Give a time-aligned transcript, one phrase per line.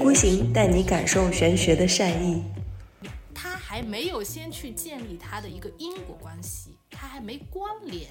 [0.00, 2.42] 孤行带你感受玄学的善意。
[3.34, 8.10] 他还没有先去建立他的一个因果关系，他还没关联，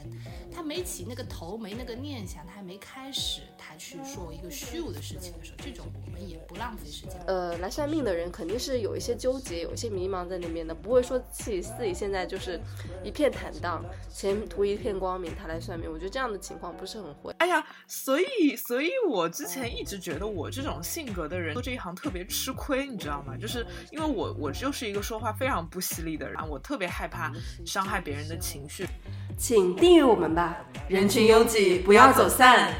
[0.51, 7.21] 他没起那个头，没那个念想，他还没开始，他去做一个虚无的事情的时候，这种我们也不浪费时间。
[7.27, 12.59] 呃，来算命的人肯定是有一些纠结，有一些迷茫在里面的，不会说自己自己现在就是
[13.03, 17.31] 一片坦荡，前途一片光明，他来算命，我觉得这样的情况不是很会。
[17.37, 23.37] 哎呀，所以，所以我之前一直觉得我这种性格的人做这一行特别吃亏，你知道吗？
[23.37, 27.31] 就是因为我，我就是一个说话非常不犀利的人，我特别害怕
[27.63, 28.78] 伤害别人的情绪。
[29.37, 32.73] 请订阅我们吧，人群拥挤，不要走散。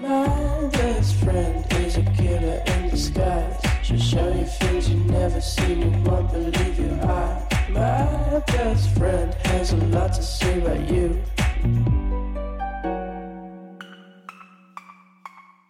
[0.00, 0.28] My
[0.70, 3.58] best friend is a killer in disguise.
[3.82, 7.42] She'll show you things you never seen, you won't believe your eyes.
[7.70, 11.16] My best friend has a lot to say about you.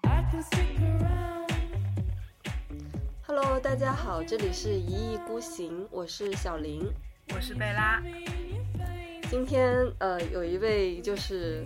[0.02, 1.48] I can stick around.
[3.26, 6.92] Hello，大家好，这里是一意孤行，我是小林。
[7.32, 8.02] 我是贝拉，
[9.30, 11.64] 今天呃，有一位就是，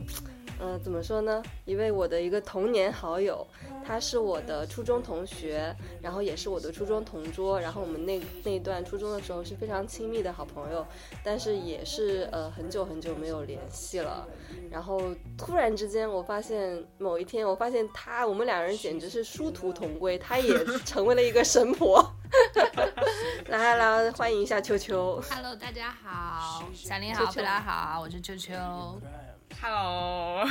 [0.59, 1.43] 呃，怎么说呢？
[1.65, 3.47] 一位我的一个童年好友，
[3.89, 10.87] 他是我的初中同学，然后也是我的初中同桌，然后我们那那一段初中的时候是非常亲密的好朋友，
[11.25, 14.29] 但是也是呃很久很久没有联系了。
[14.71, 15.01] 然后
[15.39, 20.53] 突然之间，我发现某一天，我发现他，我们两人简直是殊途同归，他也
[20.85, 22.07] 成为了一个神婆。
[23.49, 25.19] 来来来，欢迎一下秋秋。
[25.31, 28.53] Hello，大家好，小林好，秋秋贝拉好，我是秋秋。
[29.61, 30.45] Hello，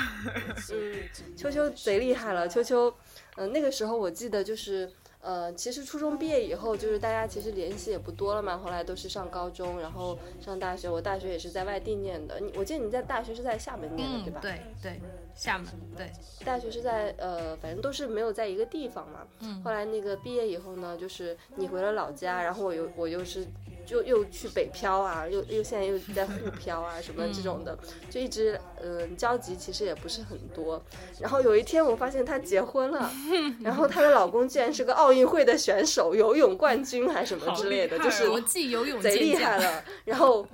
[0.73, 2.93] 嗯，秋秋贼厉害了，秋秋，
[3.37, 15.01] 嗯、那个时候我记得就是，呃，其实初中毕业以后，就是大家其实联系也不多了嘛，后来都是上高中，然后上大学，我大学也是在外地念的，你我记得你在大学是在厦门念的，对吧？，嗯对对，
[15.35, 16.11] 厦门对，
[16.43, 19.27] 大学是在呃，反正都是没有在一个地方嘛。
[19.39, 23.45] 嗯后来那个毕业以后呢，就是你回了老家，然后我又我又是
[23.87, 27.75] 就又去北漂啊，又又现在又在沪漂啊什么这种的，
[28.09, 30.83] 就一直嗯、呃交集其实也不是很多。
[31.21, 33.09] 然后有一天我发现她结婚了，
[33.63, 39.35] 然后她的老公竟然是个奥运会的选手，游泳冠军还什么之类的，就是国际游泳贼厉。
[39.37, 39.83] 害了。
[40.05, 40.45] 然后，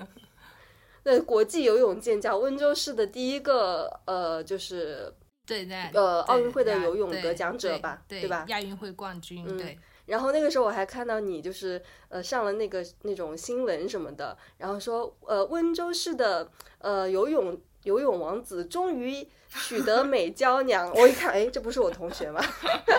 [1.04, 5.12] 那国际游泳健将，温州市的第一个呃，就是
[5.46, 22.42] 对对，呃奥运会的游泳得奖者对吧对对吧亚运会冠军，嗯对，然后那个时候我还看到你就是呃上了那个那种新闻什么的，然后说呃温州市的呃游泳游泳王子终于娶得美娇娘，我一看哎这不是我同学吗？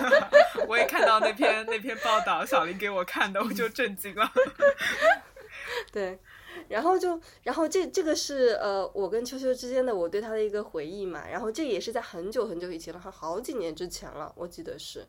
[0.68, 4.30] 我也看到那篇那篇报道，小林给我看的，我就震惊了。
[5.92, 6.18] 对，
[6.68, 15.06] 然后就，然后这这个是呃，我跟秋秋之间的我对他的一个回忆嘛，然后这也是在很久很久以前了，好好几年之前了，我记得是。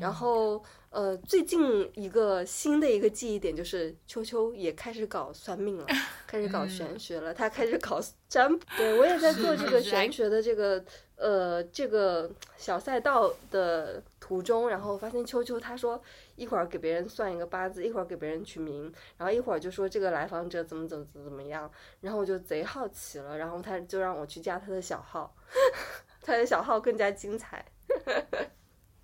[0.00, 5.86] 然后呃，最近一个新的一个记忆点就是秋秋也开始搞算命了，
[6.26, 7.98] 开始搞玄学了，他开始搞
[8.28, 8.62] 占卜。
[8.76, 10.84] 对我也在做这个 玄学的这个
[11.16, 15.98] 呃这个小赛道的途中，然后发现秋秋他说
[16.36, 21.70] 一会儿给别人算一个八字，一会儿给别人取名，然后一会儿就说这个来访者怎么怎么怎么怎么样，
[22.02, 25.34] 然后我就贼好奇了，然后他就让我去加他的小号，
[26.20, 27.64] 他的小号更加精彩。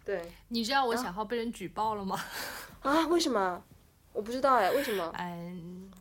[0.08, 2.18] 对你知道我小号被人举报了吗？
[2.80, 3.62] 啊，为什么？
[4.14, 5.12] 我不知道哎，为什么？
[5.18, 5.92] 嗯，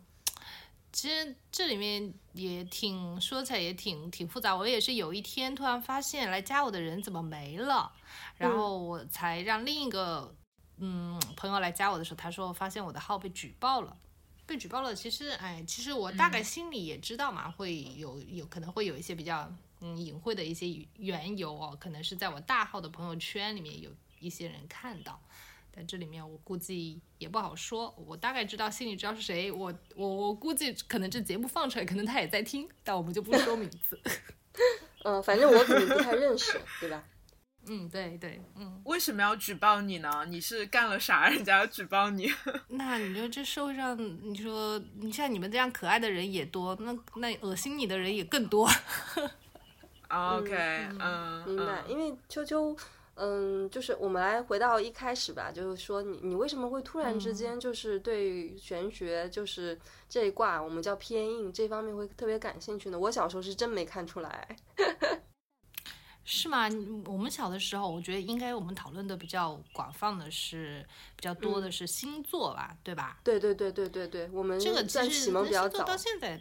[0.94, 4.56] 其实这里面也挺说起来也挺挺复杂。
[4.56, 7.92] 我也是有一天突然发现来加我的人怎么没了，
[8.38, 10.34] 然后我才让另一个
[10.78, 13.98] 嗯朋友来加我的时候，他说发现我的号被举报了。
[14.46, 19.52] 被举报了，其实哎，其实我大概心里也知道嘛，会有有可能会有一些比较
[19.82, 20.68] 嗯隐晦的一些
[20.98, 25.22] 缘由哦，可能是在我大号的朋友圈里面有一些人看到，
[25.72, 34.00] 但这里面我估计也不好说，我大概知道心里知道是谁，我我我估计可能这节目放出来，可能他也在听，但我们就不说名字。
[35.06, 37.04] 嗯，反正我可能不太认识，对吧？
[37.70, 40.26] 嗯，对对，嗯，为什么要举报你呢？
[40.30, 42.32] 你是干了啥，人家要举报你？
[42.70, 48.70] 那你说这社会上，你说你像你们这样可爱的人也多，那那恶心你的人也更多。
[50.10, 50.56] OK，
[51.00, 52.76] 嗯，明白，嗯因为秋秋，
[53.16, 59.78] 嗯，就是我们来回到一开始吧，就是说你你为什么会突然之间就是对玄学就是
[60.08, 62.98] 这一卦我们叫偏硬这方面会特别感兴趣呢？
[62.98, 64.56] 我小时候是真没看出来。
[66.30, 66.68] 是吗？
[67.06, 73.18] 我们小的时候，我觉得应该我们讨论的比较广泛的是比较多的是星座吧，对吧？
[73.24, 75.96] 对对对对对对，我们这个其算实启蒙比较早到。
[75.96, 76.38] 现在，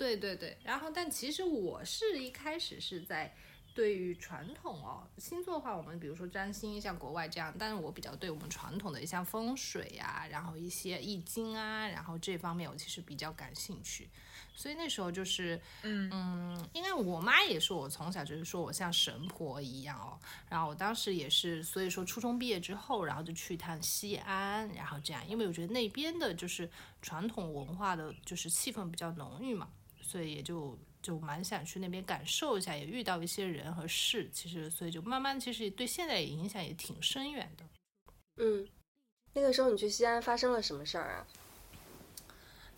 [0.00, 0.56] 对对对。
[0.64, 3.34] 然后，但其实我是一开始是在
[3.74, 14.08] 对于传统哦，星座的话，我们比如说占星，像国外这样，但是我比较对我们传统的像风水呀、然后一些易经啊，然后这方面我其实比较感兴趣。
[14.56, 20.18] 所以那时候就是，嗯嗯，因为我妈也说我从小就是说我像神婆一样哦。
[20.48, 26.68] 然后我当时也是，所以说初中毕业之后，然后就去一趟西安，然后这样，因为我觉得那边的就是
[27.00, 29.68] 传统文化的就是气氛比较浓郁嘛，
[30.10, 37.64] 所以也就就蛮想去那边感受一下，也遇到一些人和事，其实所以就慢慢其实对现在也影响也挺深远的。
[38.38, 38.66] 嗯，
[39.34, 41.26] 那个时候你去西安发生了什么事儿啊？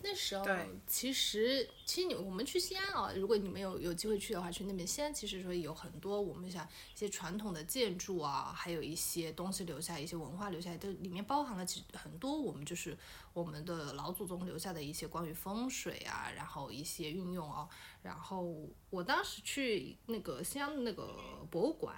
[0.05, 0.45] 那时候
[0.85, 12.97] 其实其实你我们去西安啊，如果你们有有机会去的话，去那边西安其实说有很多我们想一些传统的建筑啊，还有一些东西留下，一些文化留下来，都里面包含了其实很多我们就是
[13.33, 17.67] 我们的老祖宗留下的一些关于风水啊，然后一些运用啊。
[18.01, 18.53] 然后
[18.89, 21.17] 我当时去那个西安的那个
[21.49, 21.95] 博物馆。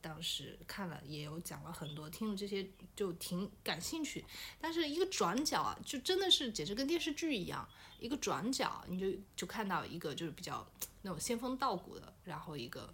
[0.00, 4.24] 当时看了也有讲了很多，听了这些就挺感兴趣。
[4.60, 7.68] 但是一个转角啊，就真的是简直跟电视剧一样，
[7.98, 10.66] 一个转角你就就看到一个就是比较
[11.02, 12.92] 那种仙风道骨的，然后一个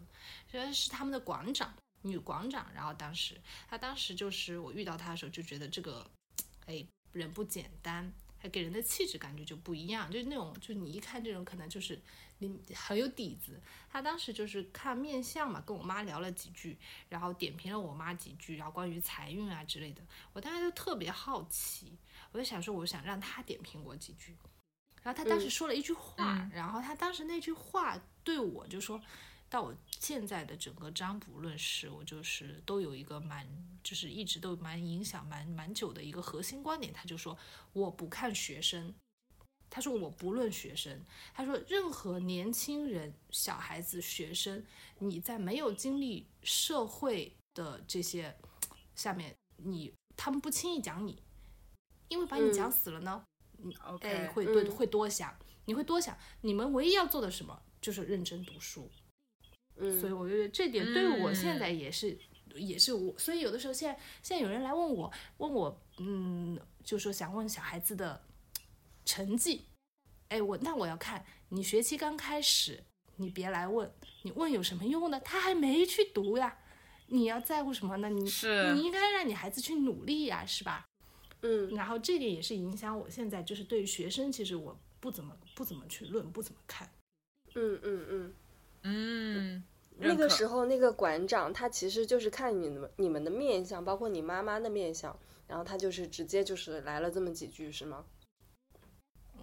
[0.52, 2.66] 原来是他们的馆长，女馆长。
[2.74, 6.10] 然后当时他当时就是我遇到他的时候就觉得这个，
[6.66, 12.00] 哎，人不简单，还给人的气质感觉就不一样，就是那种就你一看这种可能就是
[12.46, 13.60] 你很有底子。
[13.90, 16.76] 他当时就是看面相嘛，跟我妈聊了几句，
[17.08, 20.02] 然后点评了我妈几句，然后关于财运啊之类的，
[20.32, 21.96] 我当时就特别好奇，
[22.32, 24.36] 我就想说，我想让他点评我几句。
[25.02, 29.00] 然后他当时说了一句话，然后他当时那句话对我就说，
[29.48, 33.46] 到我现在的整个占卜论事，我就是都有一个蛮，
[33.82, 37.38] 就是一直都蛮影响蛮蛮久的一个核心观点，他就说
[37.72, 38.92] 我不看学生。
[39.74, 41.04] 他说：“我不论学生，
[41.34, 44.64] 他说任何年轻人、小孩子、学生，
[45.00, 48.32] 你在没有经历社会的这些
[48.94, 51.20] 下面，你他们不轻易讲你，
[52.06, 53.24] 因为把你讲死了呢，
[53.58, 56.16] 你哎 OK，会多嗯会多想，你会多想。
[56.42, 58.88] 你们唯一要做的什么，就是认真读书。
[59.74, 62.16] 嗯，所以我觉得这点对我现在也是，
[62.54, 63.18] 也是我。
[63.18, 68.22] 所以有的时候现在现在有人来问我，问我，嗯，就说想问小孩子的
[69.04, 69.66] 成绩，
[70.28, 72.84] 哎，我那我要看你学期刚开始，
[73.16, 73.92] 你别来问，
[74.22, 75.20] 你问有什么用呢？
[75.20, 76.58] 他还没去读呀，
[77.08, 78.08] 你要在乎什么呢？
[78.08, 80.86] 你是你应该让你孩子去努力呀，是吧？
[81.42, 86.90] 嗯然后这点也是影响我现在就是对于学生，其实我不怎么不怎么去论，不怎么看。
[87.54, 88.34] 嗯嗯嗯。
[88.86, 89.64] 嗯，
[89.96, 98.04] 那个时候，那个馆长他其实就是看你们你们的面相，包括你妈妈的面相，然后他就是直接就是来了这么几句，是吗？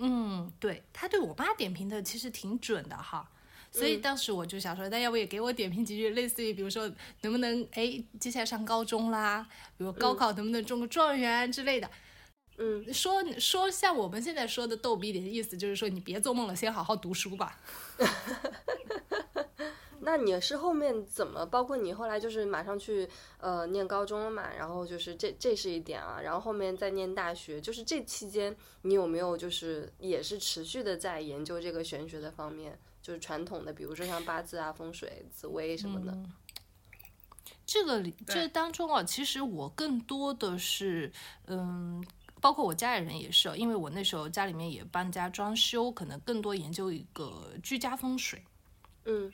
[0.03, 3.30] 嗯，对他对我妈点评的其实挺准的哈，
[3.71, 11.89] 所以嗯当时我就想说，那要不也给我点评几句，类似于比如说能不能哎接下来上高中啦，比如高考能不能中个状元之类的。
[12.57, 17.59] 嗯说说像我们现在说的逗逼点的意思，就是说你别做梦了，先好好读书吧。
[20.03, 21.45] 那你是后面怎么？
[21.45, 23.07] 包括你后来就是马上去
[23.38, 36.17] 呃念高中了嘛，然后就是这这是一点啊，然后后面再念大学，就是这期间你有没有就是也是持续的在研究这个玄学的方面，就是传统的，比如说像八字啊、风水、紫微什么的。
[37.65, 41.10] 这个里这当中啊，其实我更多的是，
[41.46, 42.03] 嗯，
[42.41, 48.43] 包括我家里人也是哦，因为我那时候家里面也搬家装修，可能更多研究一个居家风水。
[49.05, 49.31] 嗯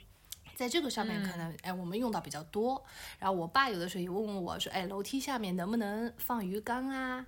[0.58, 2.84] 在这个上面可能，哎，我们用到比较多。
[3.20, 7.24] 然后我爸有的时候也问问我说，哎，楼梯下面能不能放鱼缸啊？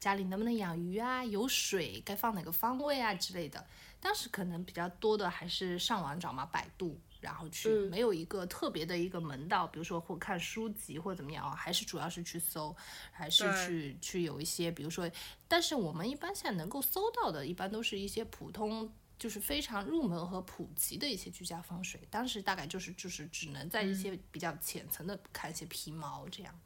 [0.00, 1.22] 家里能不能养鱼啊？
[1.22, 3.66] 有水该放哪个方位啊之类的。
[4.00, 12.74] 当时可能比较多的还是上网找嘛，百度，然后去，嗯没有一个特别的一个门道，比如说或看书籍或怎么样啊，还是主要是去搜，
[13.12, 15.10] 还是去去有一些，比如说，
[15.46, 18.90] 但是我们一般现在能够搜到的，一般都是一些普通。
[19.18, 26.60] 就是非常入门和普及的一些居家风水，当时大概就是就是只能在一些比较浅层的看一些皮毛这样。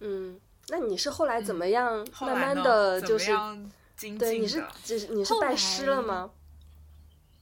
[0.00, 2.06] 嗯，那你是后来怎么样？
[2.20, 3.32] 慢慢的就是
[4.18, 6.30] 对，你是只是你是拜师了吗？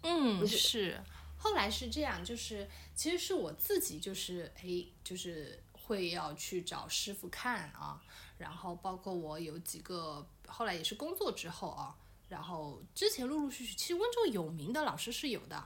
[0.02, 1.00] 嗯，是是。
[1.36, 8.02] 后来是这样，就是其实是我自己，就是哎，就是会要去找师傅看啊，
[8.38, 11.96] 然后包括我有几个后来也是工作之后啊，
[12.28, 15.62] 然后之前陆陆续续，其实温州有名的老师是有的，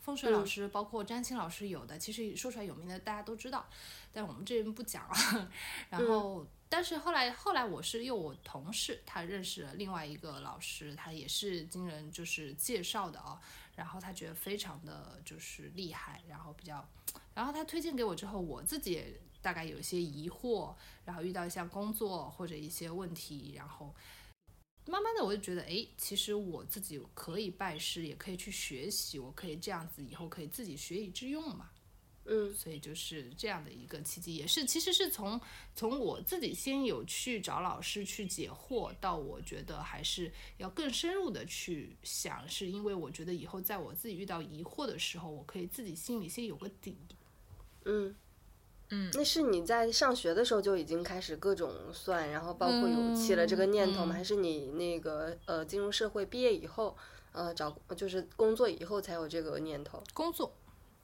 [0.00, 3.68] 风水老师，包括占星老师有的，其实说出来有名的大家都知道，
[4.12, 5.50] 但我们这边不讲了。
[5.90, 13.38] 然后，但是后来后来我是用我同事，他认识了另外一个老师，他也是经人就是介绍的啊，
[13.74, 16.88] 然后他觉得非常的就是厉害，然后比较，
[17.34, 23.94] 然后他推荐给我之后，我自己也大概有一些疑惑，然后遇到一项工作或者一些问题，然后。
[24.86, 31.70] 慢慢的，我就觉得，哎，其实我自己可以拜师，也可以去学习，我可以这样子，以后可以自己学以致用嘛。
[32.28, 35.40] 嗯所以就是这样的一个契机，也是其实是从
[35.76, 46.96] 从我自己先有去找老师去解惑，到我觉得还是要更深入的去想，是因为我觉得以后在我自己遇到疑惑的时候，我可以自己心里先有个底。
[47.84, 48.12] 嗯
[48.90, 54.14] 嗯那是你在上学的时候就已经开始各种算，然后包括有起了这个念头吗？
[54.14, 56.96] 嗯还是你那个呃进入社会毕业以后，
[57.32, 60.02] 呃找就是工作以后才有这个念头？
[60.14, 60.52] 工作，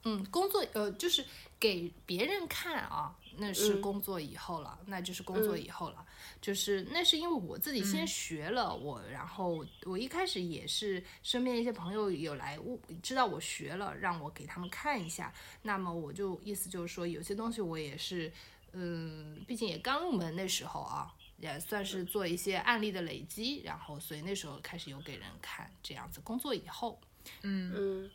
[0.05, 1.25] 嗯，工作呃，就是
[1.59, 6.05] 给别人看啊，那是嗯工作以后了，那就是工作以后了。
[6.41, 15.33] 就是那是因为我自己先学了，我然后我一开始也是身边一些朋友有来问，知道我学了，让我给他们看一下。
[15.61, 18.31] 那么我就意思就是说，有些东西我也是，
[18.71, 21.13] 嗯，毕竟也刚入门那时候啊。
[21.37, 26.21] 也算是做一些案例的累积，然后所以那时候开始有给人看这样子。
[26.21, 27.01] 工作以后，
[27.41, 28.11] 嗯，嗯，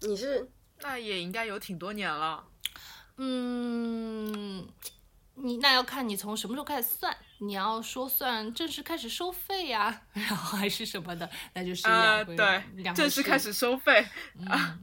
[0.00, 0.46] 你是
[0.80, 2.46] 那也应该有挺多年了。
[3.16, 4.68] 嗯，
[5.34, 7.16] 你那要看你从什么时候开始算。
[7.38, 14.06] 你要说算正式开始收费呀、 然后还是什么的，那就是啊、两回、对，两正式开始收费。
[14.38, 14.82] 嗯，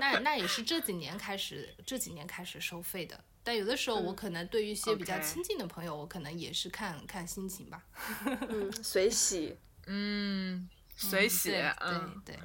[0.00, 3.18] 那那也是这几年开始，这几年开始收费的。
[3.44, 7.84] 但有的时候，我可能对于一些比较亲近的朋友，我可能也是看看心情吧。
[8.48, 12.22] 嗯 随喜，嗯，随喜，对嗯。
[12.24, 12.40] 对对。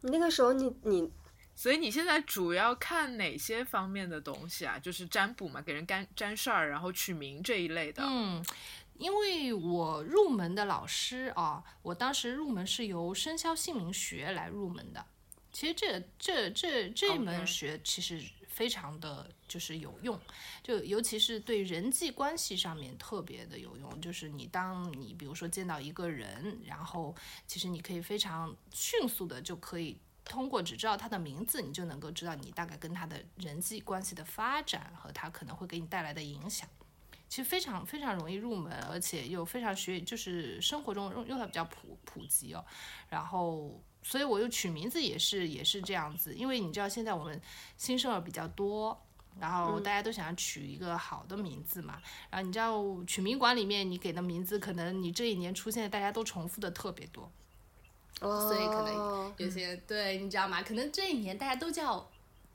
[0.00, 1.10] 你那个时候你你
[1.58, 4.78] 所以你现在主要看哪些方面的东西啊？
[4.78, 8.04] 就是占卜嘛，给人干占事儿，然后取名这一类的。
[8.06, 8.46] 嗯，
[8.96, 15.04] 因为我入门的老师啊，我当时入门是由生肖姓名学来入门的。
[15.50, 20.16] 其实这这这这门学其实非常的就是有用，
[20.62, 24.00] 就尤其是对人际关系上面特别的有用。
[24.00, 27.12] 就是你当你比如说见到一个人，然后
[27.48, 29.98] 其实你可以非常迅速的就可以
[30.28, 36.68] 通过只知道他的名字，你就能够知道你大概跟他的人际关系的发展和他可能会给你带来的影响。
[37.28, 42.64] 其实非常非常容易入门，而且又非常学，就是生活中用用的比较普普及哦。
[43.10, 47.38] 然后，所以我又取名字也是也是这样子，因为你知道现在我们
[47.76, 48.98] 新生儿比较多，
[49.38, 52.00] 然后大家都想要取一个好的名字嘛。
[52.30, 57.30] 然后你知道取名馆里面你给的名字，可能你这一年出现的大家都重复的特别多。
[58.20, 60.62] 哦，所以可能有些对，你知道吗？
[60.62, 62.10] 可能这一年大家都叫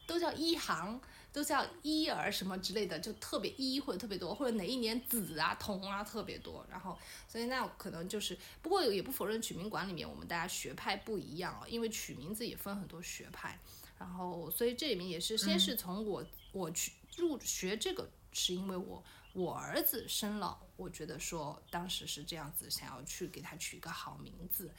[0.06, 1.00] 都叫一行，
[1.32, 6.66] 都叫一儿什么之类的，就特别一或者特别多，或者哪一年子啊、童啊特别多。
[6.70, 13.60] 然后，所以那可能就是，不过也不否认取名馆里面我们大家学派不一样哦，因为取名字也分很多学派。
[13.98, 19.02] 然后，所以这里面也是先是从我、我去入学这个，是因为我
[19.32, 24.70] 我儿子生了，我觉得说当时是这样子，想要去给他取一个好名字。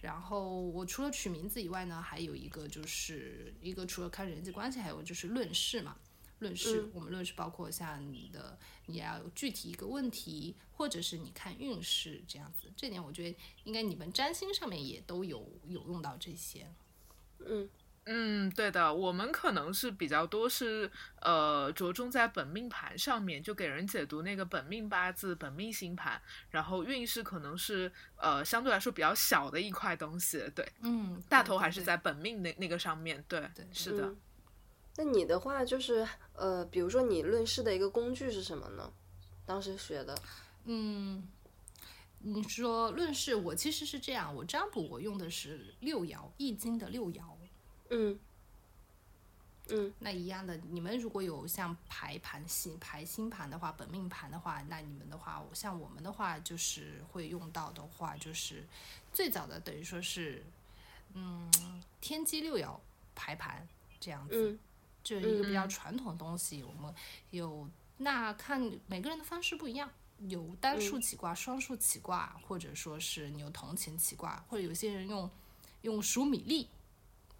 [0.00, 5.96] 然后我除了取名字以外呢，还有一个就是一个除了看人际关系，还有就是论事嘛。
[6.38, 12.72] 论事，嗯我们论事包括像你的，你要有具体一个问题，或者是你看运势这样子。
[12.74, 16.66] 这点我觉得应该你们占星上面也都有有用到这些。
[17.40, 17.68] 嗯
[18.04, 20.90] 嗯，对的，我们可能是比较多是
[21.20, 34.06] 呃着重在本命盘上面，就给人解读那个本命八字、本命星盘，然后运势可能是呃相对来说比较小的一块东西，对，嗯，大头还是在本命那那个上面，对，对是的。
[34.06, 34.16] 嗯
[34.96, 38.92] 那你的话就是呃，比如说你论事的一个工具是什么呢？
[39.46, 40.14] 当时学的，
[40.64, 41.26] 嗯，
[42.18, 47.22] 你说论事，我其实是这样，我占卜我用的是六爻，《易经》的六爻。
[47.90, 48.18] 嗯。
[49.68, 49.92] 嗯。
[49.98, 58.66] 那一样的，你们如果有像排盘星排星盘的话，本命盘的话，那你们的话，像我们的话，就是会用到的话，就是
[59.12, 60.42] 最早的等于说是，
[61.12, 61.50] 嗯，
[62.00, 62.76] 天机六爻
[63.14, 63.68] 排盘
[64.00, 64.58] 这样子，嗯。
[65.02, 66.62] 这是一个比较嗯传统的东西。
[66.62, 66.94] 我们
[67.30, 67.66] 有
[67.96, 69.90] 那看每个人的方式不一样，
[70.28, 75.30] 有单数起卦、双数起卦，或者说是你有铜钱起卦，或者有些人用
[75.80, 76.68] 用数米粒，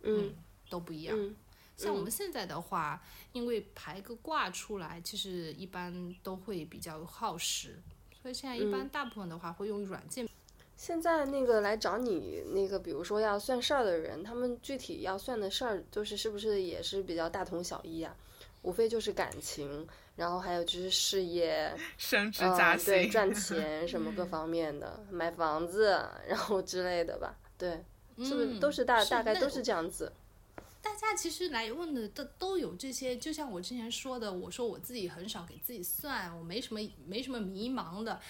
[0.02, 0.35] 嗯
[0.69, 1.16] 都不一样。
[1.19, 1.35] 嗯
[1.76, 3.02] 像我们现在的话，
[3.33, 7.78] 因为排个卦出来，其实一般都会比较耗时，
[8.21, 10.28] 所以现在一般大部分的话会用软件。
[10.76, 18.14] 现在那个来找你那个，比如说要算事儿的人，他们具体要算的事儿，就是是不是也是比较大同小异啊？
[18.62, 27.35] 无非就是感情，然后还有就是事业， 升职嗯、加薪，对， 赚钱什么各方面的，买房子，然后之类的吧？
[27.57, 27.83] 对，
[28.25, 30.12] 是不是嗯都是大、大概都是这样子？
[30.83, 38.21] 大家其实来问的都都有这些，就像我之前说的，我说我自己很少给自己算，我没什么没什么迷茫的。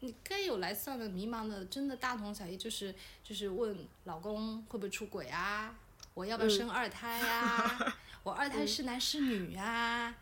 [0.00, 5.74] 你该有来算的迷茫的，真的大同小异，就是就是问老公会不会出轨啊，
[6.14, 10.14] 我要不要生二胎啊， 我二胎是男是女啊，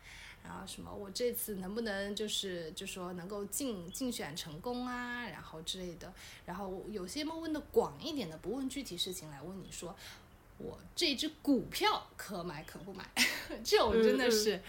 [0.47, 6.13] 然后什么我这次能不能就是就说能够竞竞选成功啊，然后之类的，
[6.45, 9.95] 然后有些问的广一点的，不问具体事情来问你说。
[10.57, 13.05] 我这只股票可买可不买，
[13.61, 14.61] 这种真的是，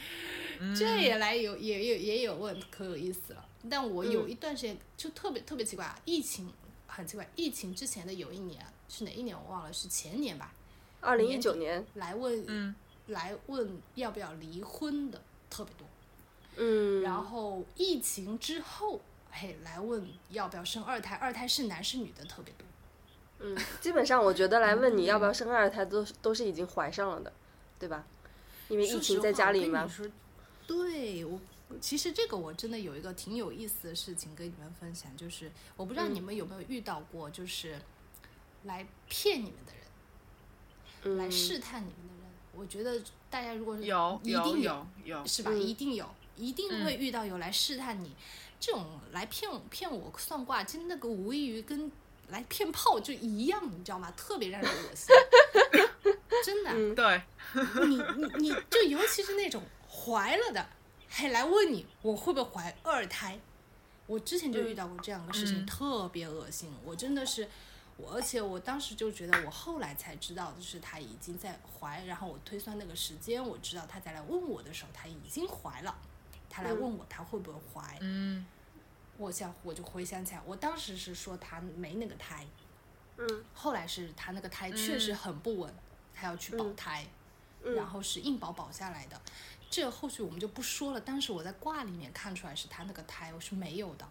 [0.76, 3.48] 这也来有也有也有问，可有意思了。
[3.70, 6.52] 但我有一段时间就特别特别奇怪啊，疫情
[6.88, 10.52] 很奇怪，疫情之前的有一年是哪一年我忘了，是前年吧，
[11.00, 12.74] 二零一九年，来问，嗯。
[13.06, 15.86] 来问要不要离婚的特别多。
[16.56, 19.00] 嗯，然后疫情之后，
[19.30, 22.66] 嘿，来问要不要生二胎，二胎是男是女的特别多。
[23.40, 27.32] 嗯， 基本上我觉得来问你要不要生二胎都是都是已经怀上了的，
[27.78, 28.06] 对吧？
[28.68, 29.86] 因为疫情在家里嘛
[30.66, 31.38] 对我，
[31.80, 37.78] 其实这个我真的有一个挺有意思的事情跟你们分享，就是我不知道嗯你们有没有遇到过，就是
[38.64, 39.84] 来骗你们的人，
[41.04, 42.32] 嗯，来试探你们的人。
[42.56, 43.00] 我觉得
[43.36, 45.50] 大家如果是有有一定有有，是吧？
[45.52, 48.10] 嗯一定有，一定会遇到有来试探你，
[48.58, 51.92] 这种来骗我骗我算卦，真那个无异于跟
[52.28, 54.10] 来骗炮就一样，你知道吗？
[54.16, 55.14] 特别让人恶心，
[56.42, 56.70] 真的。
[56.72, 57.22] 嗯对，
[57.86, 60.66] 你你你就尤其是那种怀了的，
[61.06, 63.38] 还来问你我会不会怀二胎，
[64.06, 66.72] 我之前就遇到过这样的事情，嗯特别恶心。
[66.82, 67.46] 我真的是，
[67.96, 75.96] 我而且我当时就觉得，我后来才知道，就是她已经在怀，然后我推算那个时间，我知道她再来问我的时候，她已经怀了。
[76.50, 78.46] 她来问我她会不会怀，嗯
[79.18, 82.46] 我想我就回想起来，我当时是说她没那个胎，
[83.16, 85.74] 嗯后来是她那个胎确实嗯很不稳，
[86.14, 87.02] 她要去保嗯胎。
[87.02, 89.20] 嗯然后是硬保保下来的。
[89.68, 91.00] 这后续我们就不说了。
[91.00, 94.06] 当时我在卦里面看出来是他那个胎我是没有的，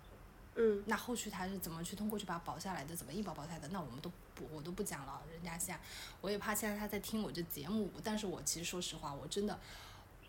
[0.56, 5.22] 嗯那后续他是怎么去通过去把它保下来的，怎么一保保下来的，那我们都不我都不讲了。
[5.32, 5.82] 人家现在
[6.22, 9.60] 我也怕现在他在听我这节目，但是我其实说实话，我真的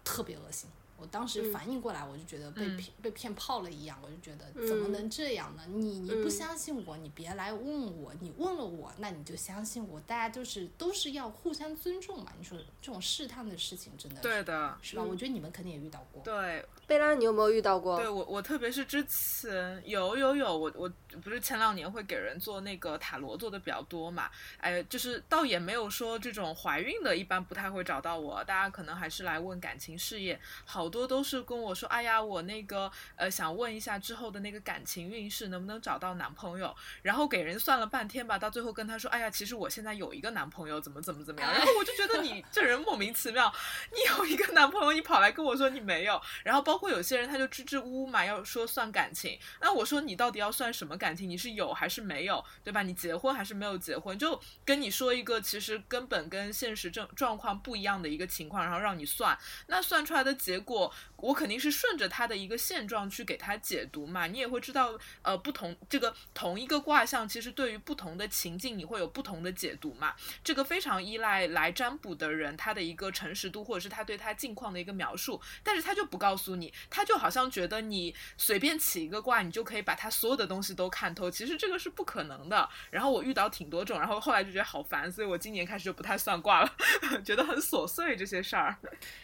[0.04, 0.68] 特别恶心。
[0.96, 5.62] 我当时嗯反应过来，我就觉得被嗯骗、被骗炮了一样，我就觉得怎么嗯能这样呢？
[5.68, 10.00] 你你不嗯相信我，你别来问我，你问了我，那你就相信我。
[10.00, 12.32] 大家就是都是要互相尊重嘛。
[12.38, 15.02] 你说这种试探的事情真的是对的，是吧？
[15.02, 16.22] 我觉得你们肯定也遇到过。
[16.22, 17.96] 对，贝拉，你有没有遇到过？
[17.98, 20.90] 对我，我特别是之前有有有，我我
[21.22, 36.72] 不是前两年会给人做那个塔罗做的比较多嘛，哎，就是倒也没有说这种怀孕的，一般不太会找到我，大家可能还是来问感情事业，好好多都是跟我说，哎呀，我那个呃想问一下之后的那个感情运势能不能找到男朋友，
[37.02, 43.52] 然后给人算了半天吧，到最后跟他说，哎呀，其实我现在有一个男朋友，怎么怎么怎么样，然后我就觉得你这人莫名其妙，
[43.90, 51.28] 你有一个男朋友，你跑来跟我说你没有，然后包括有些人他就支支吾吾嘛，要说算感情，那我说你到底要算什么感情？
[51.28, 52.82] 你是有还是没有，对吧？
[52.84, 54.16] 你结婚还是没有结婚？
[54.16, 60.75] 就跟你说一个其实根本跟现实状状况不一样的一个情况，然后让你算，那算出来的结果，
[61.16, 64.26] 我肯定是顺着他的一个现状去给他解读嘛。
[64.26, 70.14] 你也会知道，呃，不同这个同一个卦象，其实对于不同的情境，你会有不同的解读嘛。
[70.44, 82.68] 这个非常依赖来占卜的人他的一个诚实度，或者是他对他境况的一个描述，但是他就不告诉你，他就好像觉得你随便起一个卦，你就可以把他所有的东西都看透，其实这个是不可能的。
[82.90, 86.76] 然后我遇到挺多种，然后后来就觉得好烦，所以我今年开始就不太算卦了，
[87.24, 88.76] 觉得很琐碎这些事儿。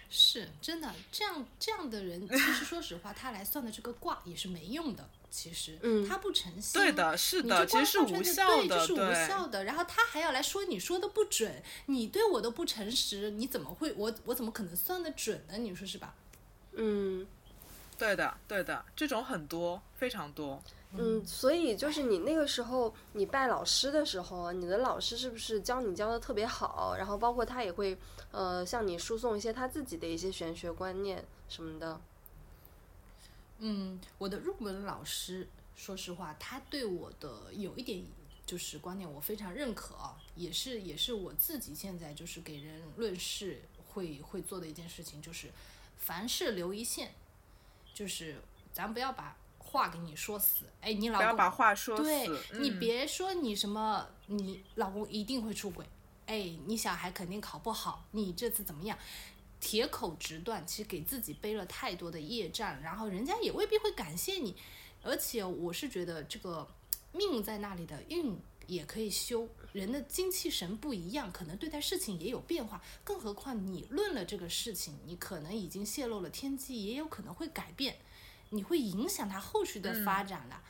[0.09, 5.09] 是真的，这样这样的人， 其实说实话，他来算的这个卦也是没用的。
[5.31, 6.79] 其实，嗯他不诚信。
[6.81, 9.65] 对的，是的，其实是无卦算出来的对，效的，就是无效的。
[9.65, 15.57] 然后他还要来说你说的不准，你对我都不诚实，你怎么会我我怎么可能算得准呢？
[15.57, 16.15] 你说是吧？
[16.75, 17.27] 嗯
[17.99, 20.63] 对的，对的，这种很多，非常多。
[20.95, 26.95] 嗯，所以就是你那个时候你拜老师的时候啊，你的老师是不是教你教的特别好？
[26.97, 27.97] 然后包括他也会
[28.31, 31.99] 呃向你输送一些他自己的一些玄学观念什么的。
[33.61, 38.05] 嗯，我的入门老师，说实话，他对我的有一点
[38.45, 45.51] 就是观念，我非常认可啊，也是也是我自己现在就是给人论事会会做的一件事情，就是
[45.97, 47.15] 凡事留一线，
[47.95, 48.37] 就是
[48.75, 49.37] 咱不要把
[49.73, 50.67] 话给你说死。
[50.83, 52.59] 哎，你老不要公把话说对死。
[52.61, 55.87] 你嗯别说你什么，你老公一定会出轨，
[56.27, 58.99] 哎，你小孩肯定考不好，你这次怎么样？
[59.59, 64.55] 铁口直断，其实给自己背了太多的业障，然后人家也未必会感谢你。
[65.03, 66.69] 而且我是觉得这个
[67.13, 72.83] 命在那里的运也可以修，人的精气神不一样，可能对待事情也有变化。
[73.03, 77.97] 更何况你论了这个事情，你可能已经泄露了天机，也有可能会改变，
[78.53, 80.63] 你会影响他后续的发展了。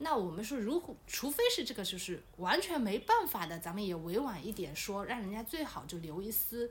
[0.00, 6.70] 那我们说，如果除非是这个就是完全没办法的，咱们也委婉一点说，让人家最好就留一丝，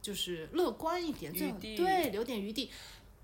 [0.00, 2.70] 就是乐观一点，最好对留点余地。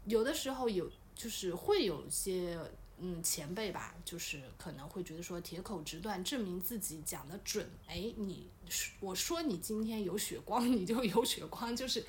[0.06, 2.59] 有的时候有就是会有些
[2.98, 7.70] 嗯前辈吧，就是可能会觉得说铁口直断，证明自己讲的准。
[7.87, 8.48] 哎，你
[8.98, 12.04] 我说你今天有血光， 你就有血光，就是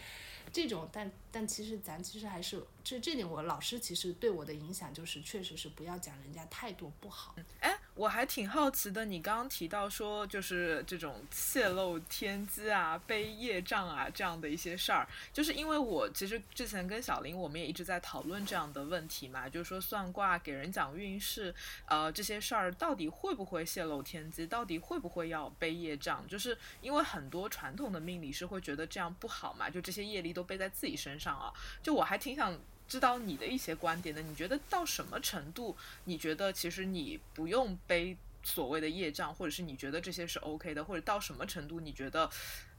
[0.51, 0.89] 这种。
[0.91, 7.35] 但但其实咱其实还是这这点，我老师其实对我的影响就是，确实是不要讲人家太多不好。
[7.61, 21.53] 哎，我还挺好奇的，你刚刚提到说，就是这种泄露天机啊、背业障啊这样的一些事儿，就是因为我其实之前跟小林我们也一直在讨论这样的问题嘛，就是说算卦给人讲运势，
[21.85, 26.27] 呃，这些事儿到底会不会泄露天机，到底会不会要背业障？
[26.27, 31.51] 就是因为很多传统的命理师会觉得这样不好嘛，就这些业力都背在自己身上啊。
[31.83, 32.57] 就我还挺想
[32.87, 42.27] 知道你的一些观点的，你觉得到什么程度，你觉得其实你不用背所谓的业障，或者是你觉得这些是 OK 的，或者到什么程度你觉得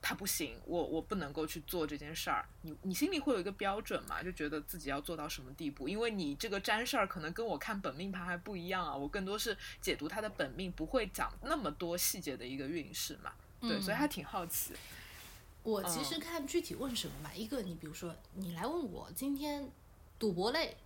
[0.02, 4.20] 他不行，我我不能够去做这件事儿，你你心里会有一个标准嘛？
[4.22, 5.88] 就觉得自己要做到什么地步？
[5.88, 13.33] 因为你这个占事儿可能跟我看本命盘还不一样啊，我更多是解读他的本命，不会讲那么多细节的一个运势嘛。
[13.61, 14.74] 对，所以还挺好奇。
[15.62, 19.68] 我其实看具体问什么嘛，一个你比如说你来问我今天
[20.18, 20.77] 赌博类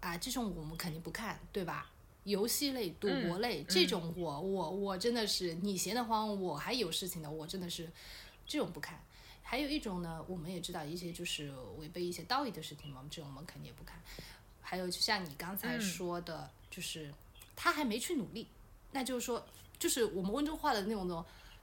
[0.00, 1.90] 啊，这种我们肯定不看，对吧？
[2.24, 7.88] 游戏类、赌博类、这种我我我真的是你闲得慌，我还有事情的，我真的是
[8.46, 9.00] 这种不看。
[9.42, 14.02] 还有一种呢，我们也知道一些就是违背一些道义的事情嘛，这种我们肯定也不看。
[14.60, 17.14] 还有就像你刚才说的，就是
[17.54, 18.48] 他还没去努力，
[18.90, 19.46] 那就是说，
[19.78, 21.06] 就是我们温州话的那种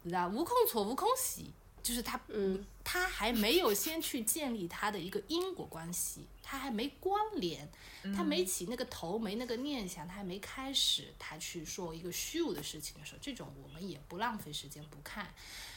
[0.04, 1.52] 那种，无空错无空喜，
[1.84, 7.70] 就是他，嗯，他还没有先去建立他的一个因果关系，他还没关联，
[8.16, 15.34] 他没起那个头，没那个念想，他还没开始，他去说一个虚无的事情的时候，这种我们也不浪费时间不看。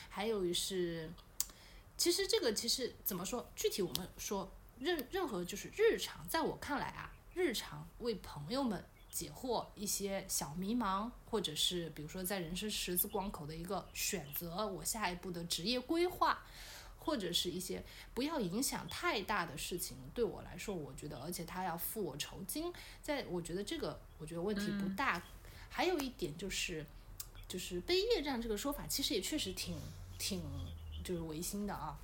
[0.08, 1.10] 还有是，
[1.98, 3.50] 其实这个其实怎么说？
[3.56, 8.82] 具体我们说任任何就是日常，在我看来啊，日常为朋友们
[9.16, 16.44] 解惑一些小迷茫，或者是比如说在人生十字关口的一个选择，我下一步的职业规划，
[16.98, 25.22] 或者是一些不要影响太大的事情，对我来说，我觉得，而且他要付我酬金，在我觉得这个我觉得问题不大。
[25.70, 26.84] 还有一点就是，
[27.48, 29.78] 就是背业障这个说法，其实也确实挺
[30.18, 30.42] 挺
[31.02, 31.98] 就是违心的啊。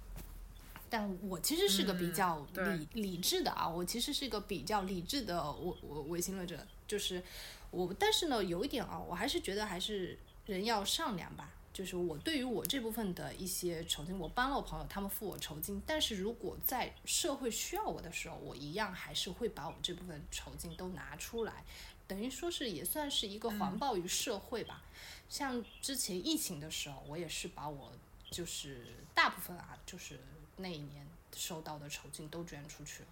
[0.90, 7.22] 但我其实是个比较嗯理、理智的啊，我其实是一个比较理智的我我唯心论者，就是
[7.70, 11.50] 我，但是呢，有一点啊，我还是觉得还是人要善良吧。
[11.72, 21.64] 就是我对于我这部分的一些酬金，我帮了我朋友，他们付我酬金，但是如果在社会需要我的时候，我一样还是会把我这部分酬金都拿出来，
[22.06, 24.82] 等于说是也算是一个环抱于社会吧。
[25.30, 27.90] 像之前疫情的时候，我也是把我
[28.30, 30.20] 就是大部分啊，就是
[30.56, 33.08] 那一年收到的酬金都捐出去了，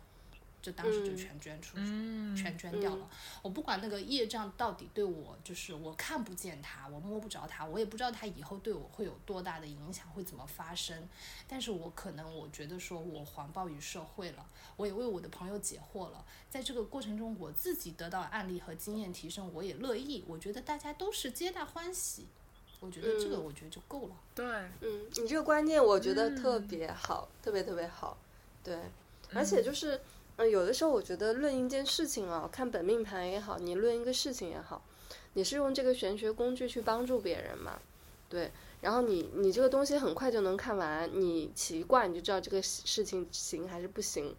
[0.62, 3.09] 就当时就嗯全捐出去，嗯全捐掉了。
[3.42, 11.09] 我不管那个业障到底对我，就是我看不见它，我摸不着它，我也不知道它以后对我会有多大的影响，会怎么发生。
[11.49, 14.46] 但是我可能我觉得说我环抱于社会了，
[14.77, 20.25] 我也为我的朋友解惑了，在这个过程中我自己得到案例和经验提升，我也乐意。
[20.27, 22.27] 我觉得大家都是皆大欢喜，
[22.81, 24.14] 我觉得这个嗯我觉得就够了。
[24.35, 24.46] 对，
[24.81, 28.18] 嗯，你这个观念我觉得特别好，特别特别好。
[28.62, 28.79] 对，
[29.33, 30.01] 而且就是，
[30.40, 34.83] 嗯、有的时候我觉得论一件事情啊，看本命盘也好，你论一个事情也好，
[35.35, 37.79] 你是用这个玄学工具去帮助别人嘛？
[38.26, 38.50] 对，
[38.81, 44.35] 然后你你这个东西很快就能看完，你起卦你就知道这个事情行还是不行。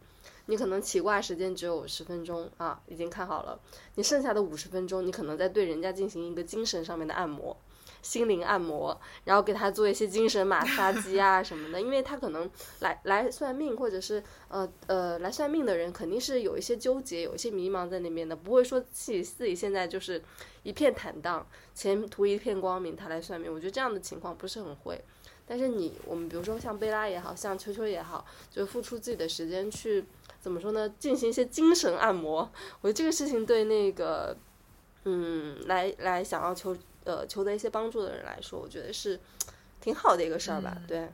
[0.47, 3.59] 你可能起卦时间只有十分钟啊，已经看好了，
[3.93, 7.55] 你剩下的五十分钟，你可能在对人家进行一个精神上面的按摩。
[8.01, 20.21] 心灵按摩，然后给他做一些精神马杀鸡啊什么的，因为他可能来来算命或者是呃呃来算命的人肯定是有一些纠结，有一些迷茫在那边的，不会说自己自己现在就是
[20.63, 25.03] 一片坦荡，前途一片光明，他来算命，我觉得这样的情况不是很会。
[25.45, 30.05] 但是你我们比如说像贝拉也好像秋秋也好，就付出自己的时间去
[30.39, 34.37] 怎么说呢，进行一些精神按摩，我觉得这个事情对那个
[35.03, 39.19] 嗯，来来想要求呃求得一些帮助的人来说，我觉得是
[39.79, 40.75] 挺好的一个事儿吧。
[40.77, 41.09] 嗯对，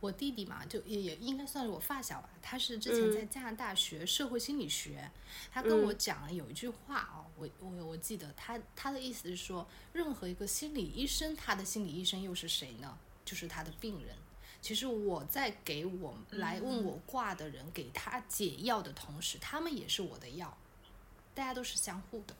[0.00, 2.30] 我弟弟嘛，就也也应该算是我发小吧。
[2.40, 5.10] 他是之前在嗯加拿大学社会心理学，
[5.52, 12.96] 他跟我嗯讲了有一句话哦，我我我记得他他的意思是说，任何一个心理医生，他的心理医生又是谁呢？
[13.24, 14.14] 就是他的病人。
[14.60, 20.56] 其实我在给我来问我挂的人给他解药的同时，他们也是我的药，
[21.34, 22.34] 大家都是相互的。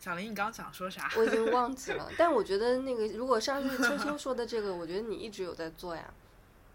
[0.00, 1.12] 小林，你刚刚想说啥？
[1.16, 6.12] 我已经忘记了， 但我觉得那个如果上次秋秋说的这个，我觉得你一直有在做呀，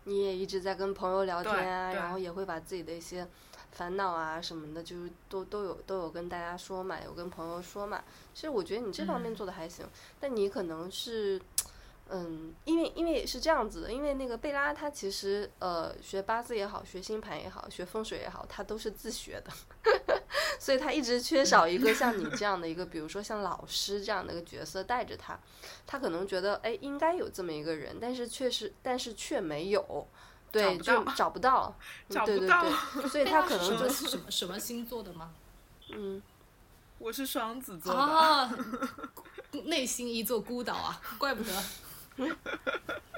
[0.03, 3.27] 你也一直在跟朋友聊天啊，然后也会把自己的一些
[3.71, 8.03] 烦恼啊什么的，就是都都有都有跟大家说嘛，有跟朋友说嘛。
[8.33, 9.85] 其实我觉得你这方面嗯做的还行，
[10.19, 11.41] 但你可能是。
[12.09, 19.51] 嗯，因为因为是这样子的，因为那个贝拉她其实呃学八字也好，学星盘也好，学风水也好，她都是自学的，
[20.59, 25.39] 所以她一直缺少一个像你这样的一个，比如说像老师这样的一个角色带着她，
[25.87, 30.07] 她可能觉得哎应该有这么一个人，但是确实但是却没有，
[30.51, 31.75] 对，找不就到找不到，
[32.09, 35.33] 嗯对对找不到对， 所以她可能是就什么什么星座的吗？
[35.89, 36.21] 嗯，
[36.99, 38.49] 我是双子座的，哦，
[39.63, 41.51] 内心一座孤岛啊，怪不得。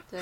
[0.09, 0.21] 对，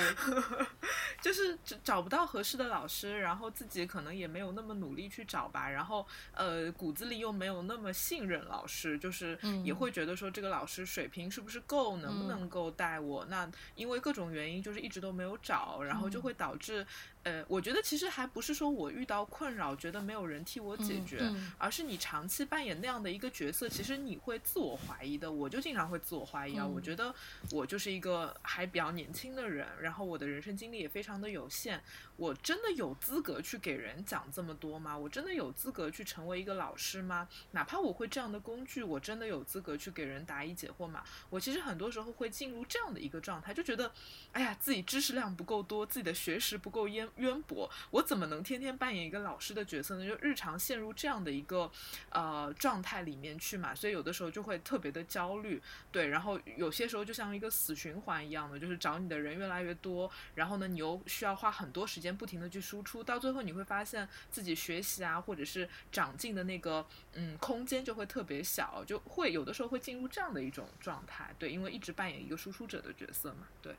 [1.22, 13.24] 就是找找不到合适的老师，然后自己可能也没有那么努力去找吧，然后呃骨子里又没有那么信任老师，就是也会觉得说这个老师水平是不是够，能不能够带我？
[13.26, 16.86] 那因为各种原因，就是一直都没有找，然后就会导致。
[17.26, 25.32] 呃，我觉得其实还不是说我遇到困扰，觉得没有人替我解决，嗯嗯而是你长期扮演那样的一个角色，其实你会自我怀疑的。
[25.32, 27.14] 我就经常会自我怀疑啊，嗯我觉得
[27.50, 31.80] 我就是一个还比较年轻的人，然后我的人生经历也非常的有限，
[32.16, 34.96] 我真的有资格去给人讲这么多吗？
[34.96, 37.28] 我真的有资格去成为一个老师吗？
[37.52, 41.04] 哪怕我会这样的工具，我真的有资格去给人答疑解惑吗？
[41.32, 43.92] 我其实很多时候会进入这样的一个状态，就觉得，
[44.32, 50.06] 哎呀，自己知识量不够多，自己的学识不够渊渊博，我怎么能天天扮演一个老师的角色呢？
[50.06, 51.72] 就日常陷入这样的一个
[52.10, 73.76] 呃状态里面去嘛，所以有的时候就会特别的焦虑，对，然后有些时候就像一个死循环一样的，就是找你的人越来越多，然后呢，你又需要花很多时间不停的去输出，到最后你会发现自己学习啊，或者是长进的那个嗯空间就会特别小，就会有的时候会进入这样的一种状态，对，因为一直扮演一个输出者的角色嘛，对。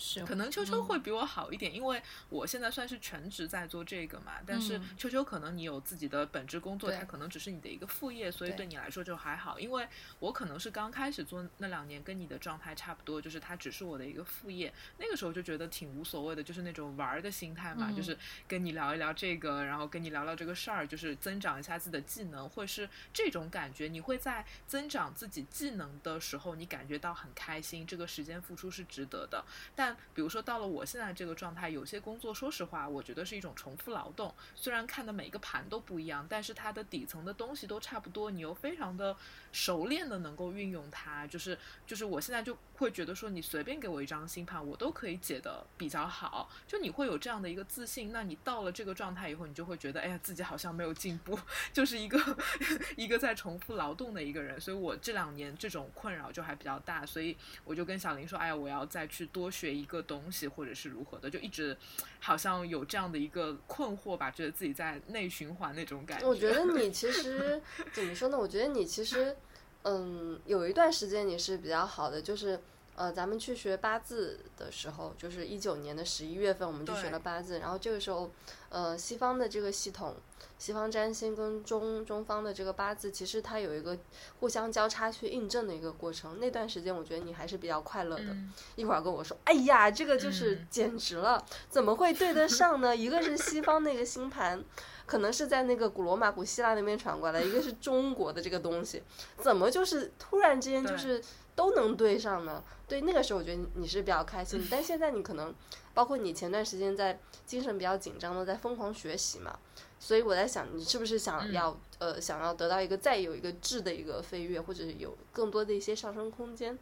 [0.00, 4.32] 是，可能秋秋嗯会比我好一点，因为我现在算是全职在做这个嘛。
[4.46, 9.60] 但是嗯秋秋可能你有自己的本职工作，对它可能只是你的一个副业，所以对对你来说就还好。
[9.60, 9.86] 因为
[10.18, 14.72] 我可能是刚开始做那两年，跟你的状态差不多，就是它只是我的一个副业。
[14.96, 18.16] 那个时候就觉得挺无所谓的，就是那种玩儿的心态嘛，嗯就是
[18.48, 23.86] 跟你聊一聊这个，然后跟你聊聊这个事儿，就是增长一下自己的技能，会是这种感觉。
[23.88, 29.44] 你会在增长自己技能的时候，你感觉到很开心，这个时间付出是值得的。
[29.74, 34.34] 但比如说到了我现在这个状态，有些工作，说实话，我觉得是一种重复劳动。
[34.54, 39.16] 虽然看的每个盘都不一样，但是它的底层的东西都差不多，你又非常的
[39.52, 41.26] 熟练的能够运用它。
[41.26, 46.50] 就是就是我现在就会觉得说，你随便给我一张星盘，我都可以解的比较好。
[46.66, 51.38] 就你会有这样的一个自信，那你到了这个状态以后，你就会觉得，哎呀，自己好像没有进步，
[51.72, 52.18] 就是一个
[52.96, 54.60] 一个在重复劳动的一个人。
[54.60, 61.76] 所以我这两年这种困扰就还比较大，所以我就跟小林说，哎呀，我要再去多学一个东西，或者是如何的，就一直
[62.20, 66.26] 好像有这样的一个困惑吧，觉得自己在内循环那种感觉。
[66.28, 67.60] 我觉得你其实
[67.92, 68.38] 怎么说呢？
[68.38, 69.34] 我觉得你其实，
[69.82, 72.60] 嗯，有一段时间你是比较好的，就是
[72.94, 78.30] 呃，咱们去学八字的时候，就是一九年的十一月份，我们就学了八字，然后这个时候，
[78.68, 80.14] 呃，西方的这个系统，
[80.60, 83.96] 西方占星跟中中方的这个八字，其实它有一个
[84.40, 86.38] 互相交叉去印证的一个过程。
[86.38, 88.24] 那段时间，我觉得你还是比较快乐的。
[88.24, 92.94] 嗯一会儿跟我说，哎呀，这个就是嗯简直了，怎么会对得上呢？
[92.94, 94.62] 一个是西方那个星盘，
[95.06, 99.02] 可能是在那个古罗马、古希腊那边传过来，一个是中国的这个东西，
[99.38, 101.22] 怎么就是突然之间就是
[101.54, 102.62] 都能对上呢？
[102.86, 105.54] 对，那个时候我觉得你是比较开心，但现在你可能，
[105.94, 109.58] 包括你前段时间在精神比较紧张的在疯狂学习嘛，
[110.00, 116.76] 所以我在想，你是不是想嗯要、呃想要得到一个再有一个质的一个飞跃，或者是有更多的一些上升空间，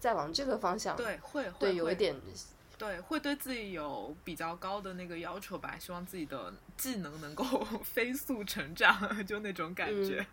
[0.00, 2.14] 再往这个方向对，会会对有一点
[2.76, 7.44] 对，会对自己有比较高的那个要求吧，希望自己的技能能够
[7.84, 10.26] 飞速成长，就那种感觉。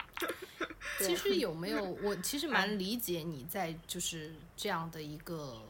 [0.97, 5.61] 对其实有没有， 我其实蛮理解你在就是这样的一个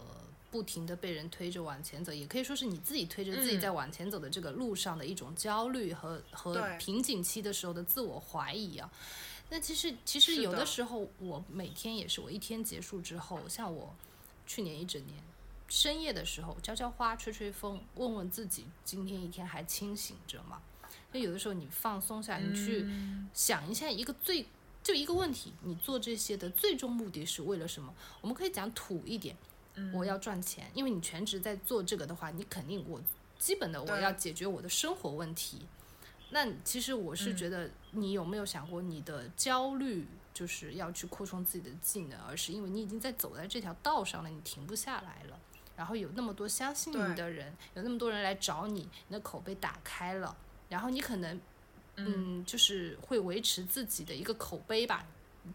[0.51, 8.91] 不停的被人推着往前走，也可以说是你自己推着自己嗯在往前走的这个路上的一种焦虑和和瓶颈期的时候的自我怀疑啊。
[9.49, 13.95] 那其实其实有的时候我每天也是，我一天结束之后，像我
[14.45, 15.17] 去年一整年
[15.69, 20.61] 深夜的时候浇浇花、吹吹风，问问自己今天一天还清醒着吗？
[21.13, 24.45] 那有的时候你放松下，你去嗯想一下一个最
[24.83, 27.93] 就一个问题，你做这些的最终目的是为了什么？
[28.21, 29.50] 我们可以讲土一点，嗯
[29.93, 33.01] 我要赚钱，因为你全职在做这个的话，你肯定我
[33.39, 35.61] 基本的我要解决我的生活问题。
[36.29, 45.39] 那其实我是嗯觉得，你有没有想过，你的焦虑就是要去扩充自己的技能，而是因为你已经在走在这条道上了，你停不下来了。
[45.75, 50.35] 然后有那么多相信你的人，有那么多人来找你，你的口碑打开了，
[50.69, 51.39] 然后你可能
[51.95, 55.05] 嗯，就是会维持自己的一个口碑吧，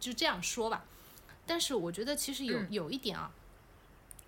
[0.00, 0.85] 就这样说吧。
[1.46, 3.31] 但是我觉得其实有、嗯有一点啊，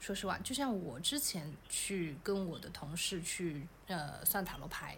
[0.00, 4.96] 说实话，就像我之前去跟我的同事去呃算塔罗牌，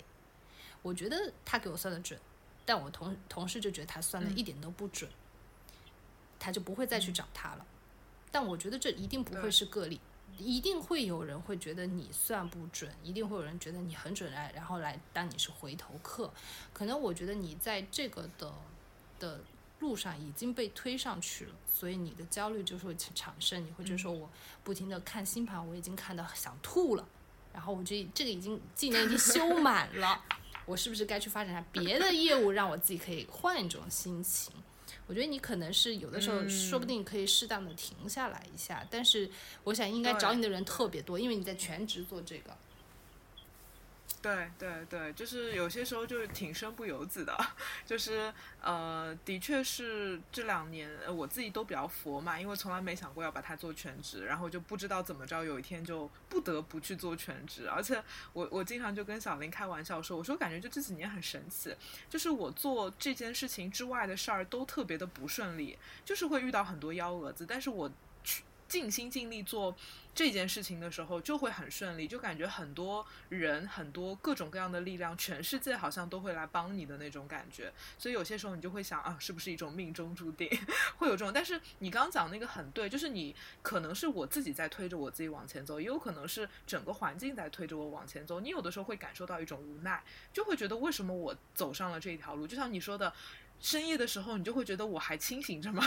[0.82, 2.20] 我觉得他给我算的准，
[2.64, 5.10] 但我同同事就觉得他算的一点都不准，
[6.38, 7.66] 他就不会再去找他了。
[8.30, 10.00] 但我觉得这一定不会是个例，
[10.38, 16.30] 一定会有人会觉得你算不准，一定会有人觉得你很准来，然后来当你是回头客。
[16.72, 18.52] 可能我觉得你在这个的
[19.18, 19.40] 的
[19.80, 24.30] 路上已经被推上去了，所以你的焦虑就是会产生，你会觉得说我
[24.62, 27.08] 不停的看星盘，我已经看到想吐了，
[27.52, 30.22] 然后我这这个已经技能已经修满了，
[30.66, 34.52] 我是不是该去发展下别的业务，让我自己可以换一种心情？
[35.06, 39.30] 我觉得你可能是有的时候说不定可以适当的停下来一下，但是
[39.64, 42.56] 我想应该找你的人特别多，因为你在全职做这个。
[44.22, 47.34] 对对对，就是有些时候就是挺身不由己的，
[47.86, 48.30] 就是
[48.60, 57.66] 呃，的确是这两年我自己都比较佛嘛，因为从来没想过要把它做全职，然后就不知道怎么着，有一天就不得不去做全职。
[57.66, 58.02] 而且
[58.34, 61.74] 我我经常就跟小林开玩笑说，我说感觉就这几年很神奇，
[62.10, 67.90] 就是我做这件事情之外的事儿都特别的不顺利，就是会遇到很多幺蛾子，但是我
[68.22, 69.74] 去尽心尽力做
[70.14, 77.72] 这件事情的时候，就会很顺利，就感觉很多人、很多各种各样的力量，全世界好像都会来帮你的那种感觉。
[77.96, 80.48] 所以有些时候你就会想啊，是不是一种命中注定，
[80.98, 81.32] 会有这种。
[81.32, 88.40] 但是你刚刚讲那个很对，就是你可能是我自己在推着我自己往前走，也有可能是整个环境在推着我往前走。
[88.40, 92.46] 你有的时候会感受到一种无奈，就会觉得为什么我走上了这一条路？
[92.46, 93.12] 就像你说的。
[93.60, 95.84] 深夜的时候，你就会觉得我还清醒着吗？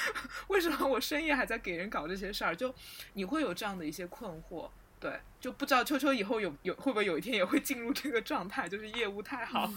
[0.48, 2.56] 为什么我深夜还在给人搞这些事儿？
[2.56, 2.74] 就
[3.12, 9.70] 你会有这样的一些困惑，对，就不知道秋秋以后有有会不会有一天也会进入这个状态，就是业务太好，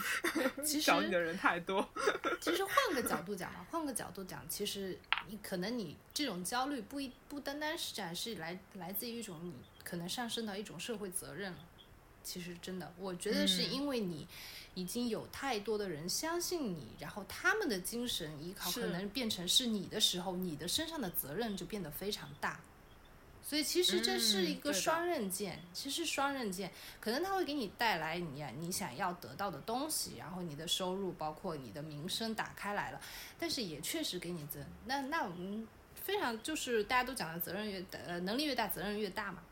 [0.63, 1.87] 其实 找你的人太多。
[2.39, 9.53] 其实换个角 度讲嘛，换个角度讲，其实你可能你这种焦虑不一不单单是展示来来自于一种你
[9.83, 11.59] 可能上升到一种社会责任了。
[12.23, 14.27] 其实真的，我觉得是嗯因为你
[14.73, 22.59] 已经有太多的人相信你，然后他们的精神依靠可能变成是你的时候，你的身上的责任就变得非常大。
[23.45, 33.01] 所以其实这是一个双刃剑，其实双刃剑，可能它会给你带来你啊你想要得到的东西，然后你的收入，包括你的名声打开来了，
[33.37, 39.43] 但是也确实给你责，那那我们非常就是大家都讲的责任越大，呃，能力越大，责任越大嘛。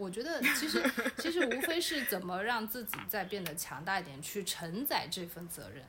[0.00, 0.82] 我觉得其实
[1.18, 5.84] 其实无非是怎么让自己再变得强大一点，去承载这份责任。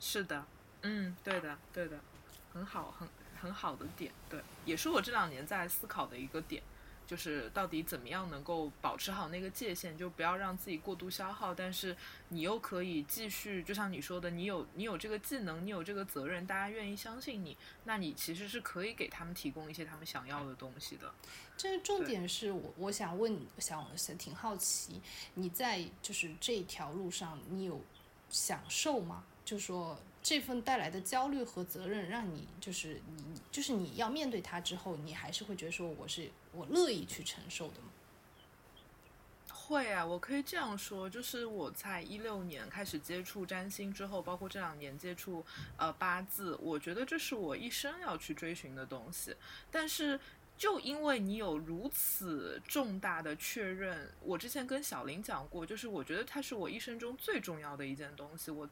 [0.00, 0.46] 是的，
[0.80, 1.98] 嗯，对的，对的，
[2.54, 3.06] 很好，很
[3.38, 6.62] 很好的点，对，也是我这两年在思考的一个点，
[7.08, 11.96] 就是到底怎么样能够保持好那个界限，就不要让自己过度消耗，但是
[12.28, 21.10] 你又可以继续，就像你说的，你有你有这个技能，你有这个责任，大家愿意相信你，那你其实是可以给他们提供一些他们想要的东西的。
[21.56, 25.00] 这个重点是我我想问，想想挺好奇，
[25.32, 27.80] 你在就是这条路上，你有
[28.28, 29.24] 享受吗？
[29.48, 37.88] 就说这份带来的焦虑和责任，让你就是你就是你要面对它之后，你还是会觉得说我是我乐意去承受的吗？
[39.50, 45.42] 会啊，我可以这样说，就是我在一六年开始接触占星之后，包括这两年接触
[45.78, 49.34] 呃八字，我觉得这是我一生要去追寻的东西。
[49.70, 50.20] 但是
[50.58, 58.68] 就因为你有如此重大的确认，我之前跟小林讲过，就是我觉得它是我一生中最重要的一件东西，我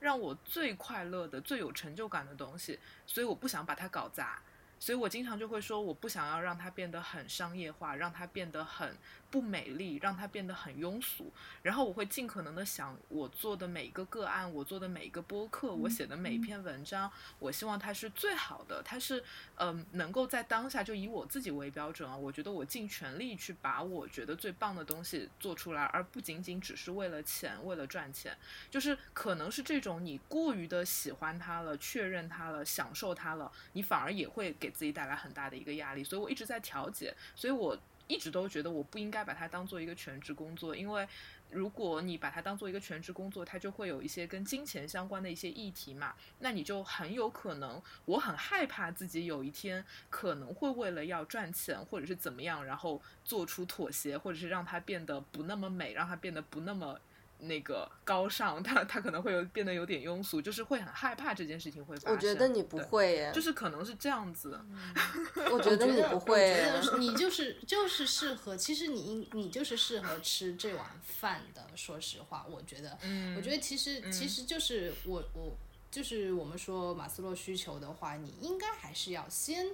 [0.00, 4.40] 让我最快乐的、最有成就感的东西，所以我不想把它搞砸。
[4.78, 8.94] 所以我经常就会说，我不想要让它变得很商业化，让它变得很
[9.30, 11.32] 不美丽，让它变得很庸俗。
[11.62, 19.22] 然后我会尽可能的想，我做的每一个个案，我做的每一个播客，我写的每一篇文章，我希望它是最好的，它是
[19.56, 22.16] 嗯、能够在当下就以我自己为标准啊。
[22.16, 28.36] 我觉得我尽全力去把我觉得最棒的东西做出来，而不仅仅只是为了钱，为了赚钱。
[28.70, 36.04] 就是可能是这种你过于的喜欢它了，确认它了，享受它了，你反而也会给自己带来很大的一个压力。
[36.04, 37.76] 所以我一直在调节，所以我
[38.08, 41.06] 一直都觉得我不应该把它当做一个全职工作，因为
[41.50, 56.98] 如果你把它当做一个全职工作，它就会有一些跟金钱相关的一些议题嘛，那你就很有可能，我很害怕自己有一天可能会为了要赚钱或者是怎么样，然后做出妥协，或者是让它变得不那么美，让它变得不那么。
[57.38, 62.12] 那个高尚，他他可能会有变得有点庸俗，就是会很害怕这件事情会发生。
[62.14, 64.60] 我觉得你不，会耶，就是可能是这样子。
[65.52, 71.64] 我觉得你不会耶我觉得你就是就是适合，其实你应你就是适合吃这碗饭的。
[71.74, 75.54] 说实话，我觉得，嗯我觉得其实其实就是我我
[75.90, 79.66] 就是我们说马斯洛需求的话，你应该还是要先。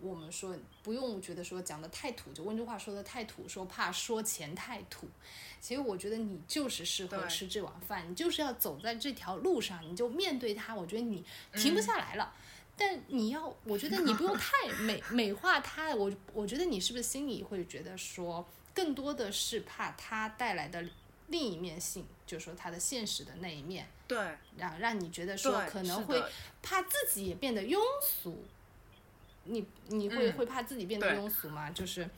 [0.00, 5.08] 我们说不用觉得说讲的太土，就温州话说的太土，说怕说钱太土。
[5.60, 10.74] 其实我觉得你就是适合吃这碗饭，你就是要走在这条路上，你就面对它。
[10.74, 11.24] 我觉得你
[11.54, 12.32] 停不下来了。
[12.76, 15.92] 但你要，我觉得你不用太美 美化它。
[15.94, 20.84] 我我觉得你是不是心里会觉得说，更多的是怕它带来的
[21.26, 24.16] 另一面性，就是说它的现实的那一面，对
[24.56, 26.22] 让让你觉得说，可能会
[26.62, 28.44] 怕自己也变得庸俗。
[29.48, 31.70] 你你会、嗯会怕自己变得庸俗吗？
[31.70, 32.08] 就是，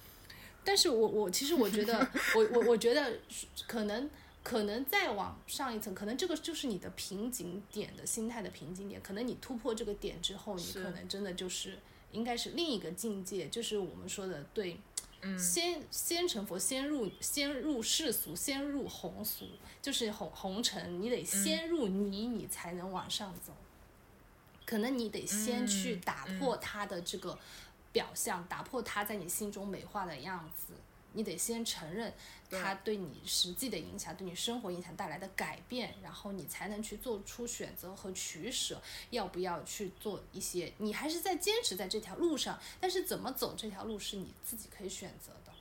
[0.65, 2.07] 但是我我其实我觉得，
[2.37, 3.19] 我我我觉得
[3.67, 4.11] 可能
[4.43, 9.01] 可能再往上一层，可能这个就是你的瓶颈点的心态的瓶颈点。
[9.01, 11.79] 可能你突破这个点之后，你可能真的就是
[12.13, 14.79] 应该是另一个境界，就是我们说的对。
[15.23, 19.45] 嗯先先成佛，先入先入世俗，先入红俗，
[19.83, 23.53] 就是红红尘，你得先入泥，你才能往上走。
[24.71, 27.37] 可能你得先去嗯打破他的这个
[27.91, 30.75] 表象，打破他在你心中美化的样子。
[31.13, 32.15] 你得先承认
[32.49, 40.73] 他对你实际的影响，对你生活影响带来的改变，然后你才能去做出选择和取舍，要不要去做一些？
[40.79, 45.53] 你还是在坚持在这条路上，但是怎么走这条路是你自己可以选择的。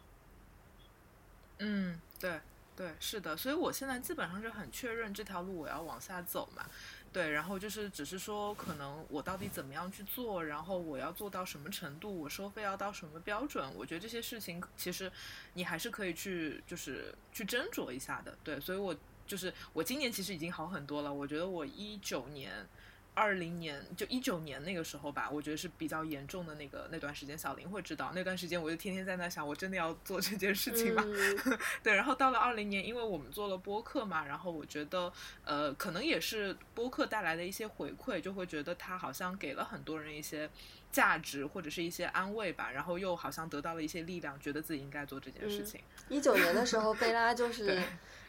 [1.57, 2.39] 嗯，对
[2.75, 6.69] 对，是的，所以我现在基本上是很确认这条路我要往下走嘛。
[7.11, 15.11] 对，然后就是只是说，可能我到底怎么样去做，然后我要做到什么程度，我收费要到什么标准，我觉得这些事情其实
[15.53, 18.37] 你还是可以去就是去斟酌一下的。
[18.43, 18.95] 对，所以我
[19.25, 22.67] 就是我今年其实已经好很多了，我觉得我一九年。
[23.13, 31.03] 二零年就一九年那个时候吧，我觉得是比较严重的那个那段时间，小林会知道那段时间，我就天天在那想，我真的要做这件事情吗？
[31.05, 35.11] 嗯 对，然后到了二零年，因为我们做了播客嘛，然后我觉得，
[35.43, 40.49] 呃，可能也是播客带来的一些回馈，就会觉得它好像给了很多人一些
[40.91, 45.81] 价值或者是一些安慰吧，然后又好像得到了一些力量，觉得自己应该做这件事嗯情。
[46.07, 47.83] 一九年的时候，贝拉就是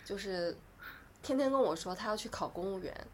[0.04, 0.56] 就是
[1.22, 3.06] 天天跟我说他要去考公务员，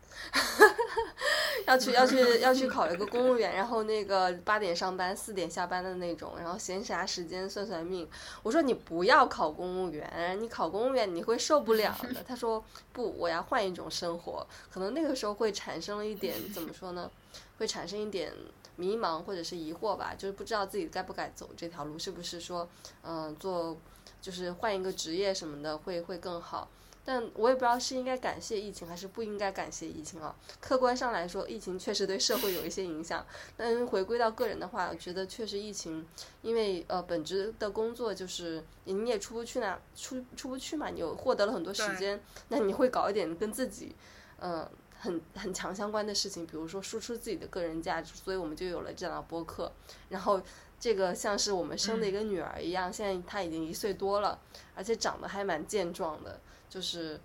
[1.66, 8.09] 要去要去 要去考一个公务员，然后那个八点上班四点下班的那种，然后闲暇时间算算命。
[8.42, 12.22] 我说你不要考公务员，你考公务员你会受不了的。
[12.26, 14.46] 他说不，我要换一种生活。
[14.70, 17.11] 可能那个时候会产生了一点怎么说呢？
[17.59, 18.32] 会产生一点
[18.76, 22.68] 迷茫或者是疑惑吧，就是不知道自己该不该走这条路，是不是说
[23.02, 23.76] 嗯、做
[24.20, 26.68] 就是换一个职业什么的会会更好。
[27.07, 30.34] 但我也不知道是应该感谢疫情还是不应该感谢疫情啊。
[30.61, 33.24] 客观上来说，疫情确实对社会有一些影响，
[33.57, 36.04] 但回归到个人的话，我觉得确实疫情，
[36.42, 43.94] 因为呃本职的工作就是你也出不去那出出不去嘛，你有获得了很多时间，那你会搞一点跟自己，
[44.40, 49.70] 呃很很强相关的事情，比如说输出自己的个人价值，所以我们就有了这样的播客，
[50.09, 50.42] 然后。
[50.78, 54.38] 这个像是我们生的一个女儿一样，现在她已经一岁多了，
[54.74, 56.38] 而且长得还蛮健壮的，
[56.76, 57.18] 就是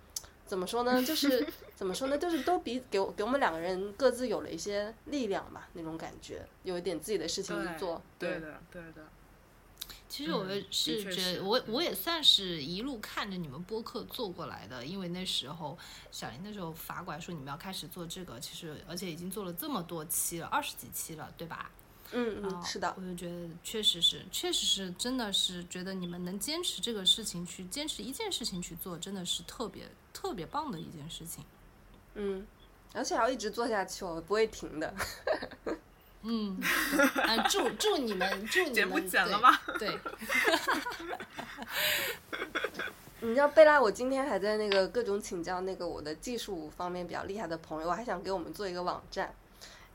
[0.46, 1.04] 怎么说呢？
[1.04, 1.46] 就是
[1.76, 2.16] 怎么说呢？
[2.16, 8.00] 就是都比给我给我们两个人各自有了一些力量吧，那种感觉，有一点自己的事情去做。
[8.18, 9.06] 对的，对的。
[10.08, 15.78] 其实我嗯是觉得，我我也算是一路看着你们播客做过来的，因为那时候
[16.10, 21.70] 小林那时候发过来说你们要开始做这个，其实而且已经做了这么多期了，二十几期了，对吧？
[22.12, 31.44] 嗯嗯，啊是的我，就觉得确实是，确实是，真的是觉得你们能坚持这个事情去坚持一件事情去做，真的是特别特别棒的一件事情。
[32.14, 32.46] 嗯，
[32.92, 34.94] 而且还要一直做下去哦，不会停的。
[36.24, 36.56] 嗯，
[37.26, 39.98] 啊，祝祝你们，祝你们剪不剪了对吗对，
[43.20, 49.34] 你知道贝拉，我今天还在那个各种请教那个我的技术方面比较厉害的朋友，我还想给我们做一个网站，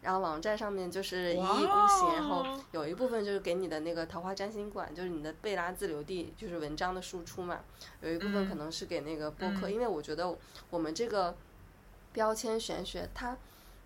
[0.08, 7.60] 然后网站上面就是一意孤行，然后有一部分就是给你的那个桃花占星馆，就是你的贝拉自留地，就是文章的输出嘛，
[8.00, 10.34] 有一部分可能是给那个播客，嗯因为我觉得
[10.70, 11.36] 我们这个
[12.14, 13.36] 标签玄学它，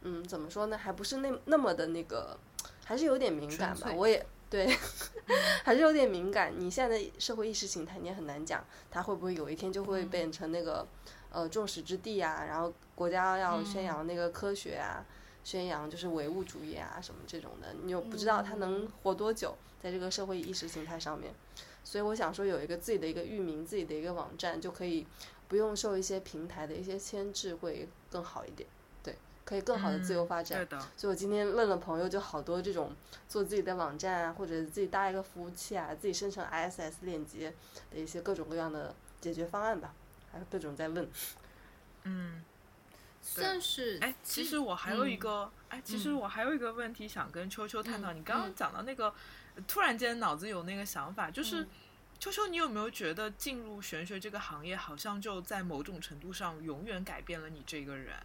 [0.03, 2.37] 嗯，怎么说呢，还不是那那么的那个，
[2.85, 4.23] 还是有点敏感吧我也。
[4.47, 4.67] 对，
[5.63, 6.53] 还是有点敏感。
[6.55, 10.85] 你现在的社会意识形态你也很难讲，它会不会有一天就会变成那个、
[11.31, 12.43] 呃众矢之的啊？
[12.43, 15.05] 然后国家要宣扬那个科学啊，
[15.43, 21.33] 宣扬就是唯物主义啊什么这种的，你又不知道他能活多久，在这个社会意识形态上面。
[21.83, 25.07] 所以我想说，有一个自己的一个域名，自己的一个网站，就可以
[25.47, 28.69] 不用受一些平台的一些牵制，会更好一点。
[29.01, 30.59] 对，可以更好的自由发展。
[30.59, 32.95] 对的，所以我今天问了朋友，就好多这种
[33.27, 37.51] 做自己的网站啊，或者自己搭一个服务器啊，自己生成 ISS 链接
[37.89, 39.95] 的一些各种各样的解决方案吧，
[40.31, 41.09] 还有各种在问。
[42.03, 42.43] 嗯。
[43.21, 48.11] 算是哎，其实我还有一嗯个，哎，其实嗯我还有一个问题想跟秋秋探讨。
[48.11, 49.13] 嗯你刚刚嗯讲到那个，
[49.67, 51.67] 突然间脑子有那个想法，就是嗯
[52.19, 58.15] 秋秋，你有没有觉得进入玄学这个行业，好像就在某种程度上永远改变了你这个人？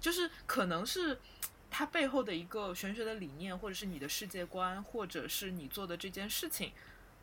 [0.00, 1.18] 就是可能是
[1.70, 6.72] 它背后的一个玄学的理念，或者是你的世界观，或者是你做的这件事情。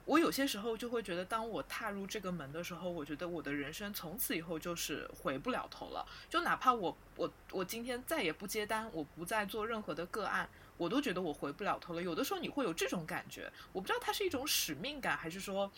[0.05, 6.05] 我有些时候就会觉得，当我踏入这个门的时候，我觉得我的人生从此以后就是回不了头了。
[6.29, 12.01] 就哪怕我我我今天再也不接单，我不再做任何的个案，我都觉得我回不了头了。
[12.01, 15.71] 有的时候你会有这种感觉，我不知道它是一种使命感，还是说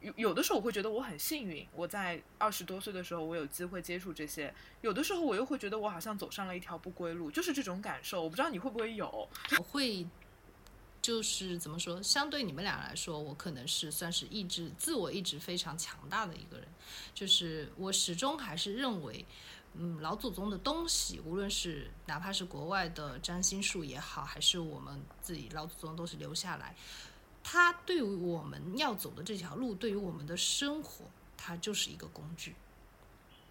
[0.00, 8.22] 有有的时候我会觉得我很幸运，我在二十多岁的时候我有机会接触这些；有的时候我又会觉得我好像走上了一条不归路，就是这种感受。
[8.22, 9.28] 我不知道你会不会有？
[9.58, 10.06] 我会
[11.08, 16.68] 就是怎么说，相对你们俩来说，我可能是算是意志自我意志非常强大的一个人，
[17.14, 19.24] 就是我始终还是认为。
[19.72, 26.76] 嗯，老祖宗的东西，无论是哪怕是国外的占星术也好，还是我们自己老祖宗都是留下来，
[27.42, 31.06] 它对于我们要走的这条路，对于我们的生活，
[31.38, 32.54] 它就是一个工具。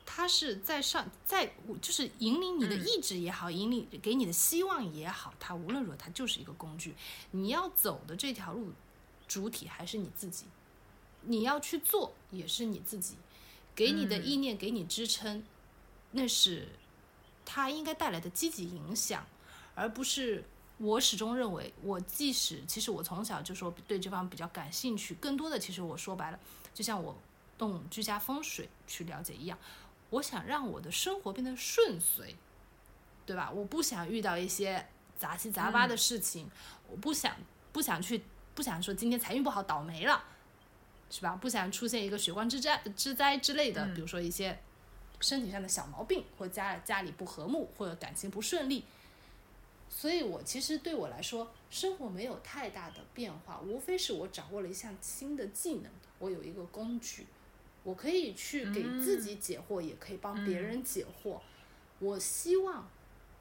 [0.09, 6.95] 它是在上，在就是引领你的意志也好，引领给你的希望也好，它无论如何，它就是一个工具。
[7.31, 8.71] 你要走的这条路，
[9.27, 10.45] 主体还是你自己，
[11.23, 13.15] 你要去做也是你自己，
[13.75, 15.43] 给你的意念给你支撑，
[16.11, 16.69] 那是
[17.45, 19.27] 它应该带来的积极影响，
[19.75, 20.41] 而不是
[20.77, 26.39] 我始终认为，我即使其实我从小就说对这方面比较感兴趣，更多的其实我说白了，
[26.73, 27.15] 就像我
[27.57, 29.57] 动居家风水去了解一样，
[30.11, 32.35] 我想让我的生活变得顺遂，
[33.25, 33.51] 对吧？
[33.51, 34.87] 我不想遇到一些
[35.17, 36.49] 杂七杂八的事情，
[36.89, 37.35] 我不想
[37.71, 38.23] 不想去
[38.55, 40.23] 不想说今天财运不好倒霉了，
[41.09, 41.35] 是吧？
[41.35, 44.57] 不想出现一个血光之灾之灾之类的，比如说一些
[45.19, 48.85] 身体上的小毛病，或家家里不和睦，或者感情不顺利。
[49.89, 57.25] 所以我其实对我来说，生活没有太大的变化，无非是我掌握了一项新的技能，我有一个工具，
[57.87, 61.39] 我可以去给自己解惑，也可以帮别人解惑。
[61.99, 62.85] 我希望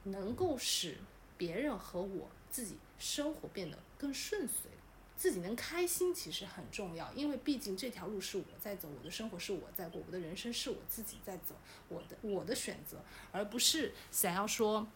[0.04, 0.98] 能够使
[1.36, 4.70] 别人和我自己生活变得更顺遂，
[5.16, 11.56] 自己能开心其实很重要，因为毕竟这条路是我在走，我的生活是我在过，我的人生是我自己在走，
[11.88, 12.98] 我的我的选择，
[13.32, 14.86] 而不是想要说，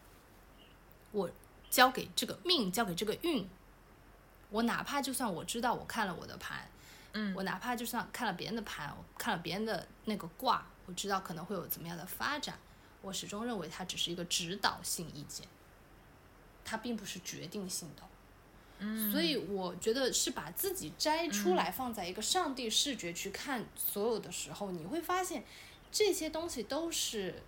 [1.11, 1.29] 我
[1.69, 3.49] 交给这个命，交给这个运，
[4.51, 6.71] 我哪怕就算我知道我看了我的盘，
[7.13, 12.59] 嗯我哪怕就算看了别人的盘，我看了别人的那个卦，我知道可能会有怎么样的发展，
[13.03, 15.47] 我始终认为它只是一个指导性意见，
[16.65, 18.03] 它并不是决定性的。
[18.83, 25.45] 嗯所以我觉得是把自己摘出来，放在一个上帝视觉去看所有的时候，你会发现
[25.93, 27.43] 这些东西都是，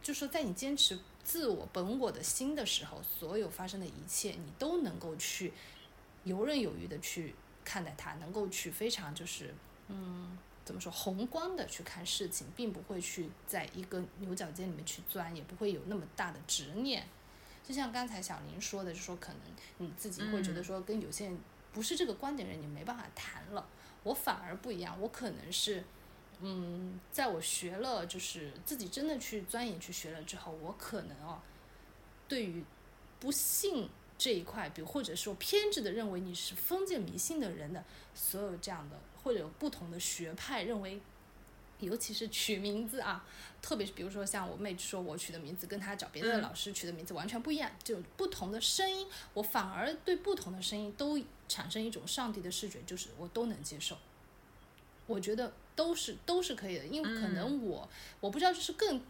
[0.00, 5.52] 就说在你坚持自我本我的心的时候，所有发生的一切，你都能够去
[6.22, 7.34] 游刃有余的去
[7.64, 9.54] 看待它，能够去非常就是
[9.88, 10.38] 嗯。
[10.62, 10.92] 怎么说？
[10.92, 17.04] 宏观的去看事情，并不会去在一个牛角尖里面去钻，也不会有那么大的执念。
[17.66, 19.40] 就像刚才小林说的，就说可能
[19.78, 21.36] 你自己会觉得说跟有些人
[21.72, 23.66] 不是这个观点的人，你没办法谈了。
[24.04, 25.82] 我反而不一样，我可能是，
[26.40, 31.40] 嗯，在我学了，就是自己真的去钻研去学了之后，我可能哦，
[32.28, 32.62] 对于
[33.18, 33.88] 不信
[34.20, 37.82] 这一块，比如或者说偏执的认为你是封建迷信的人的
[38.14, 41.00] 所有这样的，或者有不同的学派认为
[41.78, 43.24] 尤其是取名字啊，
[43.62, 51.18] 特别是比如说像我妹说我取的名字跟她找别的嗯老师取的名字完全不一样，就不同的声音，我反而对不同的声音都
[51.48, 53.96] 产生一种上帝的视觉，就是我都能接受。
[55.06, 57.88] 我觉得都是都是可以的，因为可能我、
[58.20, 59.02] 我不知道这是更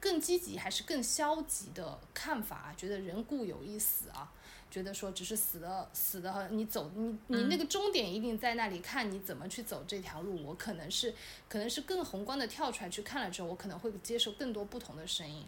[0.00, 4.32] 更积极还是更消极的看法啊，觉得人固有一死啊，
[4.70, 10.42] 觉得说只是死的死的，你走你你那个终点一定在那里，看你怎么去走这条路。
[10.44, 11.14] 我可能是
[11.48, 15.44] 可能是更宏观的跳出来去看了之后，我可能会接受更多不同的声音。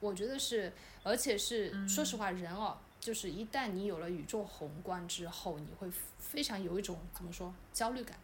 [0.00, 8.18] 我觉得是，而且是、说实话，人哦，就是一旦你有了宇宙宏观之后，你会非常有一种怎么说焦虑感，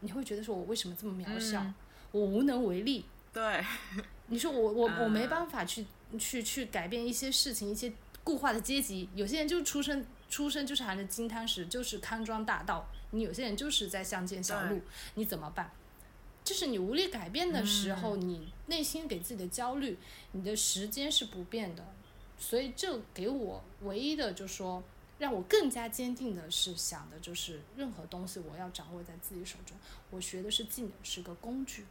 [0.00, 1.74] 你会觉得说我为什么这么渺小，嗯。
[2.10, 3.04] 我无能为力。
[3.32, 3.64] 对，
[4.28, 5.86] 你说我我我没嗯办法去
[6.18, 9.08] 去去改变一些事情，一些固化的阶级。
[9.14, 14.80] 有些人就出生出生就是含着金汤匙，就是康庄大道；你有些人就是在乡间小路，
[15.14, 15.70] 你怎么办？
[16.42, 19.98] 就是你无力改变的时嗯候，你内心给自己的焦虑，
[20.32, 21.84] 你的时间是不变的。
[22.38, 24.82] 所以这给我唯一的就是说，
[25.18, 29.74] 让我更加坚定的是想的就是，任何东西我要掌握在自己手中。
[30.10, 31.86] 我学的是技能，是个工具，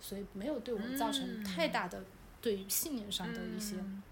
[0.00, 2.02] 所以没有对我造成太大的
[2.40, 4.02] 对于信念上的一些，嗯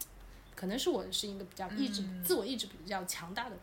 [0.55, 3.61] 可能是我是一个比较意志、自我意志比较强大的人。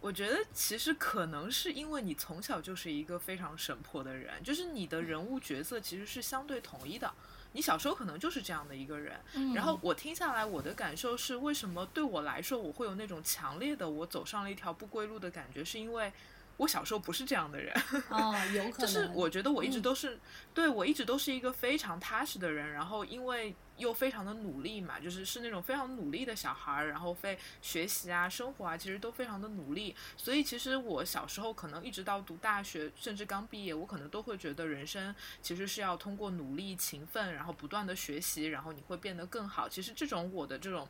[0.00, 7.12] 我觉得其实可能是因为你从小就是一个非常神魄的人，就是你的人物角色其实是相对统一的。
[7.52, 16.12] 你小时候可能就是这样的一个人，嗯然后我听下来，我的感受是，为什么对我来说我会有那种强烈的我走上了一条不归路的感觉，是因为
[16.56, 17.74] 我小时候不是这样的人。
[18.08, 20.18] 哦，有 可能，就是我觉得我一直嗯都是，
[20.52, 29.94] 对我一直都是一个非常踏实的人，然后因为又非常的努力嘛，就是是那种非常努力的小孩儿，然后非学习啊、生活啊，其实都非常的努力。
[30.16, 39.68] 所以其实我小时候可能一直到读大学，甚至刚毕业，我可能都会觉得人生其实是要通过努力、勤奋，然后不断的学习，然后你会变得更好。
[39.68, 40.88] 其实这种我的这种。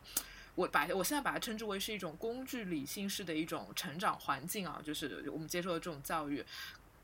[0.55, 6.43] 我把我现在把它称之为是一种工具理性式的一种成长环境啊，就是我们接受的这种教育，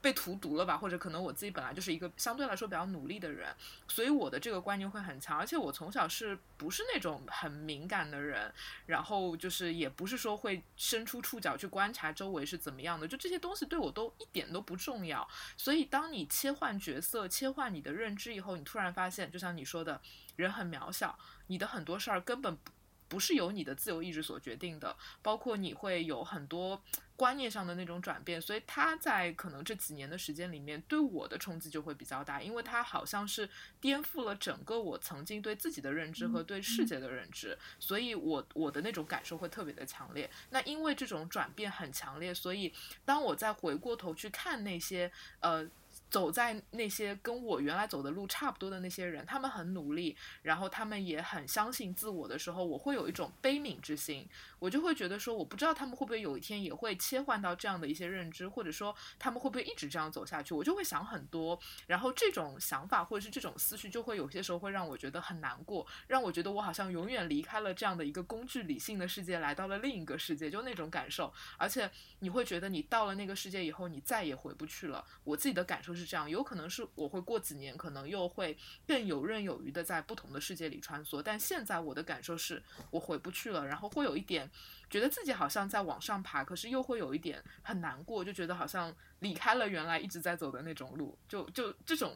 [0.01, 3.53] 被荼毒了吧，或者可能我自己本来就是一个相对来说比较努力的人，
[3.87, 8.51] 所以我的这个观念会很强，而且我从小是不是那种很敏感的人，
[8.87, 15.27] 然后就是也不是说会伸出触角去观察周围是怎么样的，就这些东西对我都一点都不重要。
[15.55, 20.01] 所以当你切换角色、切换你的认知以后，你突然发现，就像你说的，
[20.35, 22.71] 人很渺小，你的很多事儿根本不
[23.11, 23.21] 不。
[23.21, 26.81] 是由你的自由意志所决定的，包括你会有很多
[27.15, 33.47] 观念上的那种转变，所以他在可能这几年的时间里面，对我的冲击就会比较大，因为他好像是
[33.79, 40.27] 颠覆了整个我曾经对自己的认知和对世界的认知，所以我我的那种感受会特别的强烈。
[40.49, 42.73] 那因为这种转变很强烈，所以
[43.05, 45.69] 当我再回过头去看那些呃。
[46.11, 54.27] 走在那些跟我原来走的路差不多的那些人，他们很努力，然后他们也很相信自我的时候，我会有一种悲悯之心，
[54.59, 61.57] 我就会觉得说，我不知道他们会不会有一天也会切换到这样的一些认知，或者说他们会不会一直这样走下去，我就会想很多，
[61.87, 71.89] 然后这种想法或者是这种思绪，就会有些时候会让我觉得很难过，让我觉得我好像永远离开了这样的一个工具理性的世界，来到了另一个世界，就那种感受，而且
[72.19, 75.05] 你会觉得你到了那个世界以后，你再也回不去了。
[75.23, 84.49] 我自己的感受是是这样，有可能是我会过几年，可能又会更游刃有余的在不同的世界里穿梭，但现在我的感受是我回不去了，然后会有一点
[84.89, 92.15] 觉得自己好像在往上爬，可是又会有一点很难过，就觉得好像离开了原来一直在走的那种路，就就这种。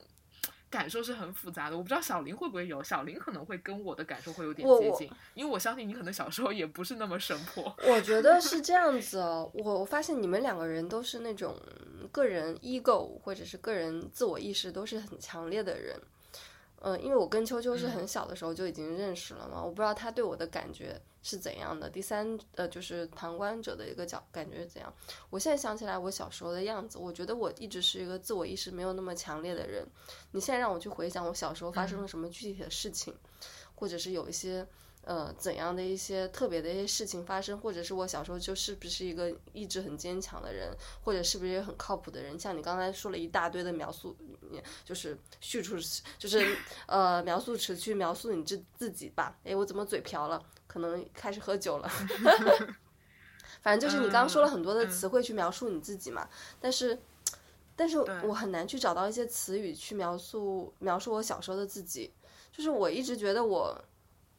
[0.76, 7.74] 感受是很复杂的，我不知道小林会不会有，小林可能会跟我的感受会有点接近，因为我相信你可能小时候也不是那么神魄。
[7.88, 11.56] 我觉得 是这样子哦，我我发现你们两个人都是那种
[12.12, 15.98] 个人 ego 或者是个人自我意识都是很强烈的人。
[16.86, 21.90] 呃，因为我跟秋秋是很小的时候就已经认识了嘛，我不知道他对我的感觉是怎样的。
[21.90, 24.94] 第三，呃，就是旁观者的一个角感觉是怎样。
[25.32, 29.84] 我现在想起来我小时候的样子，我觉得我一直是一个自我意识没有那么强烈的人。
[30.30, 33.16] 你现在让我去回想我小时候发生了什么具体的事情，
[33.74, 34.64] 或者是有一些
[35.06, 42.38] 呃怎样的一些特别的一些事情发生，或者是我小时候就是不是一个意志很坚强的人，或者是不是一个很靠谱的人？
[42.38, 44.16] 像你刚才说了一大堆的描述，
[44.84, 45.78] 就是叙述，
[46.18, 49.38] 就是呃描述词去描述你自自己吧。
[49.44, 50.44] 诶，我怎么嘴瓢了？
[50.68, 51.90] 可能开始喝酒了。
[53.62, 56.28] 反正就是你刚刚说了很多的词汇去描述你自己嘛，
[56.60, 57.00] 但是，
[57.76, 62.12] 但是我很难去找到一些词语去描述描述我小时候的自己。
[62.52, 63.78] 就是我一直觉得我，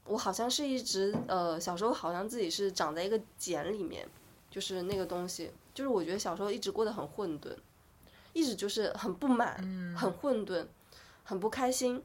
[0.06, 4.06] 我好像是一直呃小时候好像自己是长在一个茧里面，
[4.50, 7.54] 就是那个东西，就是我觉得小时候一直过得很混沌，
[8.32, 10.66] 一直就是很不满，嗯很混沌，
[11.24, 12.02] 很不开心。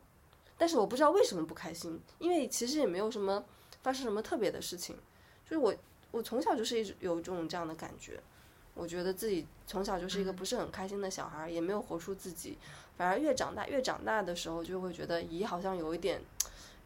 [0.57, 3.43] 但是我不知道为什么不开心，因为其实也没有什么
[3.81, 4.95] 发生什么特别的事情，
[5.43, 5.73] 就是我
[6.11, 8.21] 我从小就是一直有一种这样的感觉，
[8.75, 12.57] 我觉得自己从小就是一个不是很开心的小孩儿，也没有活出自己，
[12.95, 16.21] 反而越长大越长大的时候就会觉得，咦，好像有一点，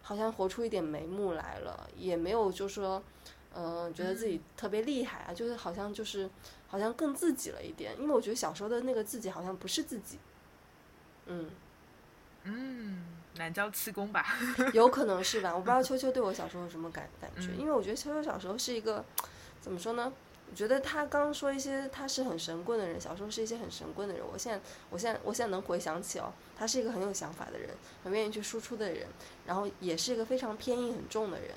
[0.07, 3.01] 好像活出一点眉目来了，也没有就说，
[3.55, 6.29] 嗯、觉得自己特别厉害啊，就是好像就是
[6.67, 10.19] 好像更自己了一点，因为我觉得小时候的那个自己好像不是自己，
[11.25, 11.49] 嗯。
[12.43, 13.03] 嗯，
[13.37, 14.37] 南郊七公吧。
[14.73, 19.03] 有可能是吧，我不知道 秋秋对我小时候有什么感感觉，嗯因为我觉得秋秋小时候是一个
[19.59, 20.13] 怎么说呢？
[20.55, 24.23] 我觉得他刚刚说一些他是很神棍的人，小时候是一些很神棍的人。
[24.25, 24.57] 我现在
[24.89, 27.71] 我现在我现在能回想起哦，他是一个很有想法的人，
[28.05, 29.05] 很愿意去输出的人，
[29.45, 31.49] 然后也是一个非常偏硬很重的人，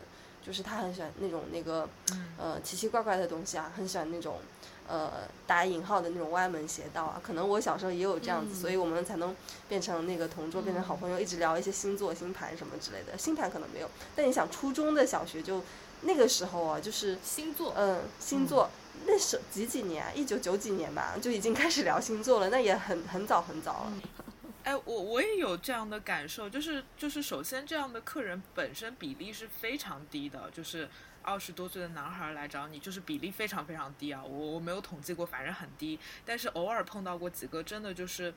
[0.44, 4.40] 就是他很喜欢那种那个嗯呃奇奇怪怪的东西啊，很喜欢那种
[4.88, 5.12] 呃
[5.46, 7.22] 打引号的那种歪门邪道啊。
[7.22, 9.32] 可能我小时候也有这样子，嗯所以我们才能
[9.68, 13.16] 变成那个同桌，变成好朋友，一直聊一些星座、星盘什么之类的。
[13.16, 15.62] 星盘可能没有，但你想初中的小学就
[16.01, 18.68] 那个时候啊，就是星座，嗯星座。
[19.07, 20.05] 那是几几年？
[20.14, 23.92] 一九九几年吧，就已经开始聊星座了，那也很很早很早了。
[24.64, 30.86] 哎，我我也有这样的感受，就是就是，首先这样的客人本身比例是非常低的，就是
[31.22, 34.22] 二十多岁的男孩来找你，就是比例非常非常低啊。
[34.22, 35.99] 我我没有统计过，反正很低。
[36.26, 38.34] 但是偶尔碰到过几个，真的就是，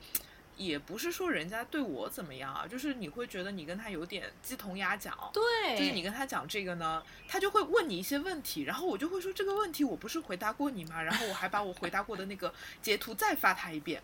[0.65, 5.17] 也不是说人家对我怎么样啊，就是你会觉得你跟他有点鸡同鸭讲。
[5.33, 11.01] 对，就是你跟他讲这个呢，他就会问你一些问题，然后我就会说这个问题我不是回答过你吗？
[11.01, 14.01] 然后我还把我回答过的那个截图再发他一遍，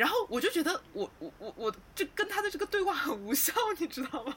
[0.00, 4.34] 然后我就觉得我我我我这跟他的这个对话很无效，你知道吗？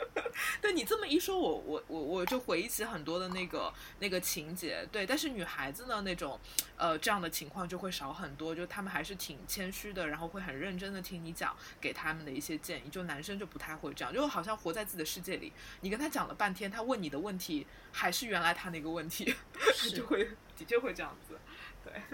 [0.62, 6.40] 对你这么一说，我我我我就回忆起很多的那个那个情节，对，但是女孩子呢那种
[6.78, 15.52] 呃这样的情况就会少很多，就他们还是挺谦虚的，然后会很认真的听你讲给他们的一些建议，就男生就不太会这样，就好像活在自己的世界里，
[15.82, 19.34] 你跟他讲了半天，他问你的问题还是原来他那个问题，
[19.94, 20.24] 就会
[20.56, 21.38] 的确会这样子，对。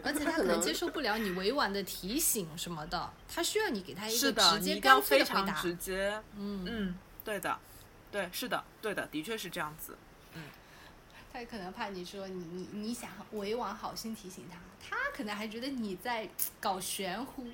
[0.03, 5.63] 而且他可能接受不了你委婉的提醒什么的，他需要你给他一个是的，直接干脆非常的回答。
[5.63, 6.23] 直接。
[6.37, 7.59] 嗯，嗯，对的，
[8.11, 9.97] 对，是的，对的，的确是这样子。
[10.35, 10.43] 嗯
[11.33, 16.29] 他可能怕你说你你你想委婉好心提醒他，他可能还觉得你在
[16.59, 17.47] 搞玄乎，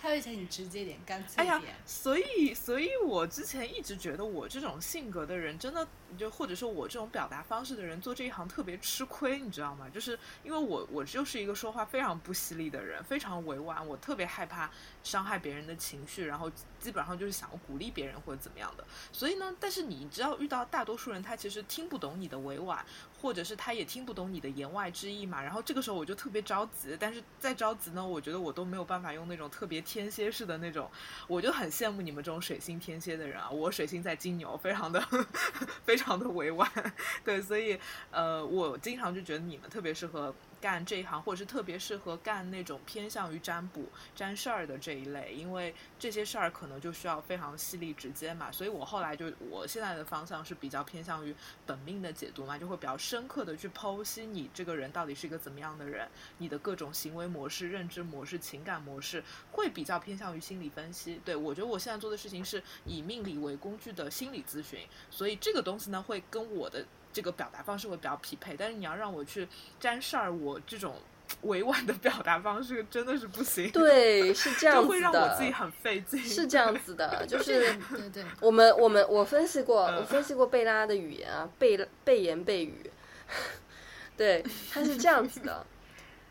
[0.00, 9.88] 他会想你直接点干脆哎呀点。，所以，所以我之前一直觉得我这种性格的人，真的就或者说我这种表达方式的人，做这一行特别吃亏，你知道吗？
[9.92, 14.70] 就是因为我我就是一个说话非常不犀利的人，非常委婉，我特别害怕
[15.02, 18.84] 伤害别人的情绪，然后基本上就是想要鼓励别人或者怎么样的。
[19.12, 22.84] 所以呢，但是你知道，遇到大多数人，他其实听不懂你的委婉，
[23.20, 25.42] 或者是他也听不懂你的言外之意嘛。
[25.42, 30.90] 然后这个时候我就特别着急，但是再着急呢，我觉得我都没有办法用那种特别天蝎式的那种，
[31.26, 33.50] 我就很羡慕你们这种水星天蝎的人啊。
[33.50, 35.00] 我水星在金牛，非常的
[35.84, 36.70] 非常的委婉，
[37.24, 37.78] 对，所以
[38.10, 40.34] 呃，我经常就觉得你们特别适合。
[40.60, 48.50] 干这一行，或者是特别适合干那种偏向于占卜、占事儿的这一类，因为这些事儿可能就需要非常犀利直接嘛。
[48.52, 51.34] 所以我后来就我现在的方向是比较偏向于
[51.66, 61.20] 本命的解读嘛，就会比较深刻的去剖析你这个人到底是一个怎么样的人，你的各种行为模式、认知模式、情感模式，会比较偏向于心理分析。
[61.24, 64.80] 对我觉得我现在做的事情是以命理为工具的心理咨询，
[65.10, 66.84] 所以这个东西呢会跟我的。
[67.12, 69.46] 这个表达方式会比较匹配，但是你要让我去
[69.80, 70.94] 沾事儿，我这种
[71.42, 73.70] 委婉的表达方式真的是不行。
[73.70, 76.18] 对，是这 样子就会让我自己的，很费劲。
[76.20, 82.90] 是这样子的， 就是对对，我们我们我分析过，嗯我分析过贝拉的语言啊，贝贝言贝语，
[84.16, 85.66] 对，他是这样子的。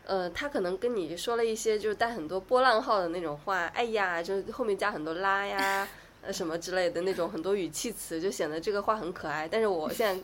[0.04, 5.86] 呃，他可能跟你说了一些就是带很多波浪号的那种话，哎呀，就是后面加很多啦呀，
[6.22, 9.46] 呃什么之类的那种很多语气词，就显得这个话很可爱。
[9.46, 10.22] 但是我现在，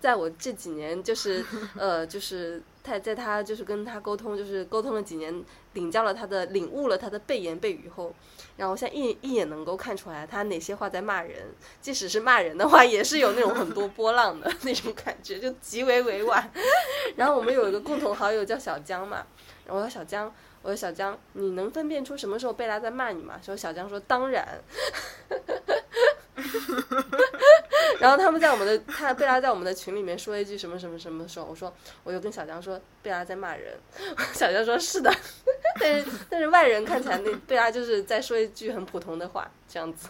[0.00, 1.44] 在我这几年就是
[1.76, 8.14] 呃就是他在他就是跟他沟通，就是沟通了几年，领教了他的领悟了他的背言背语后，
[8.56, 11.48] 然后我现在一一眼能够看出来他哪些话在骂人，
[11.80, 16.52] 即使是骂人的话，也是有那种很多波浪的那种感觉，就极为委婉。
[17.16, 19.26] 然后我们有一个共同好友叫小江嘛，
[19.64, 20.32] 然后我说小江，
[20.62, 23.40] 我说小江，你能分辨出什么时候贝拉在骂你吗？
[23.42, 24.62] 说小江说当然。
[28.00, 31.72] 然后他们在我们的他贝拉在我们的群里面说一句什么什么什么的时候，我说
[32.04, 33.78] 我就跟小江说贝拉在骂人，
[34.34, 35.12] 小江说是的，
[35.80, 40.08] 但是但是外人看起来那贝拉就是在说一句很普通的话，这样子。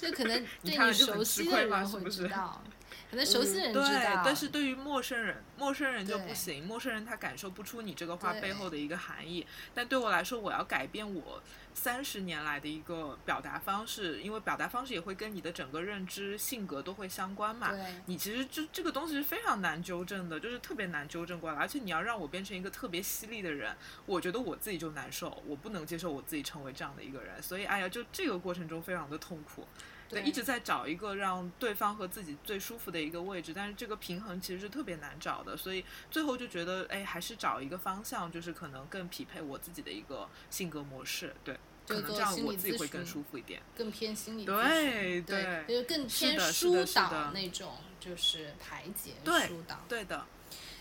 [0.00, 2.62] 就可能对你熟悉的人会知道。
[3.10, 9.46] 可能熟悉人知对，，但是对于陌生人，陌生人就不行，陌生人他感受不出你这个话背后的一个含义。
[9.74, 11.42] 但对我来说，我要改变我
[11.72, 17.70] 三十年来的一个表达方式，因为表达方式也会跟你的整个认知、性格都会相关嘛。
[17.70, 29.66] 对你其实就这个东西是非常难纠正的，就是特别难纠正过来，而且你要让我变成一个特别犀利的人，我觉得我自己就难受，我不能接受我自己成为这样的一个人，所以哎呀，就这个过程中非常的痛苦。
[30.08, 43.60] 对，一直在找一个让对方和自己最舒服的一个位置，但是这个平衡其实是特别难找的，所以最后就觉得，哎，还是找一个方向，就是可能更匹配我自己的一个性格模式，对，可能这样我自己会更舒服一点。
[43.76, 50.24] 更偏心理对咨询对就是更是偏疏导那种，就是排解对疏导，对的，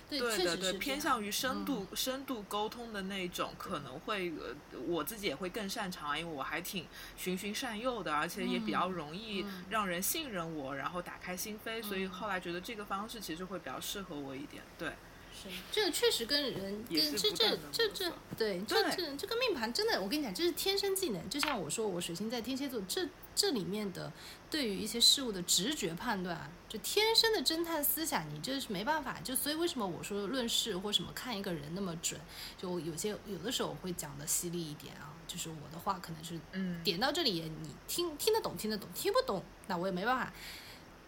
[0.10, 6.86] 对，对的，对，偏向于深度、嗯深度沟通的那种，可能会呃，我自己也会更擅长，因为我还挺
[7.18, 14.64] 循循善诱的，而且也比较容易嗯让人信任我，然后打开心扉，所以后来觉得这个方式其实会比较适合我一点。
[14.78, 14.90] 对，
[15.34, 21.30] 是，这个确实跟人也跟这这这这对这对这这个命盘真的，我跟你讲，这是天生技能。
[21.30, 24.12] 就像我说，我水星在天蝎座，这这里面的
[24.50, 29.20] 对于一些事物的直觉判断啊，就天生的侦探思想，你这是没办法。
[29.24, 32.20] 就所以为什么我说论事或什么看一个人那么准，
[32.58, 40.32] 就有些有的时候我会讲的犀利一点啊，就是我的话可能是嗯，点到这里，你听听得懂，听得懂，听不懂，那我也没办法。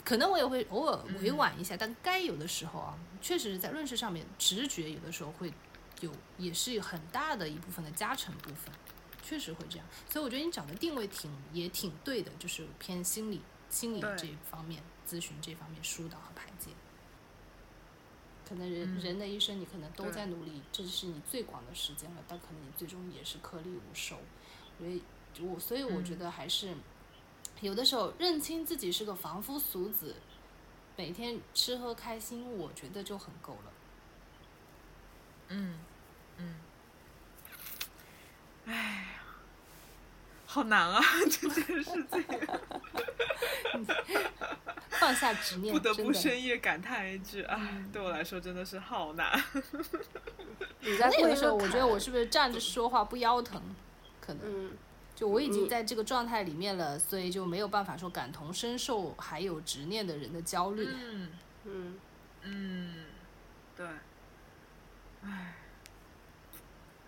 [0.03, 5.53] 可能我也会偶尔委婉一下，但该有的时候啊，确实是在论事上面，直觉有的时候会
[6.01, 8.73] 有，也是有很大的一部分的加成部分，
[9.29, 9.85] 确实会这样。
[10.09, 16.71] 所以我觉得你找的定位挺也挺对的，就是偏心理心理这方面咨询这方面疏导和排解。
[18.47, 24.17] 可能人、嗯人的一生，你可能都在努力，这是你最广的时间了，但可能你最终也是颗粒无收。
[24.79, 25.03] 所以，
[25.41, 26.73] 我所以我觉嗯得还是、
[27.61, 30.15] 有的时候认清自己是个凡夫俗子，
[30.97, 33.73] 每天吃喝开心，我觉得就很够了。
[35.49, 35.77] 嗯，
[36.37, 36.55] 嗯，
[38.65, 39.18] 哎呀，
[40.51, 42.25] 好难啊， 这件事情，
[44.89, 49.39] 放下执念，不得不深夜感叹一句，啊，对我来说真的是好难。
[50.81, 53.61] 你在那有的时候，我觉得我是不是站着说话不腰疼？
[54.19, 54.41] 可能。
[54.43, 54.71] 嗯，
[55.15, 60.89] 就我已经在这个状态里面了，所以就没有办法说感同身受还有执念的人的焦虑。
[60.91, 61.29] 嗯。
[61.65, 61.99] 嗯，
[62.41, 63.05] 嗯，
[63.77, 63.85] 对，
[65.23, 65.53] 哎，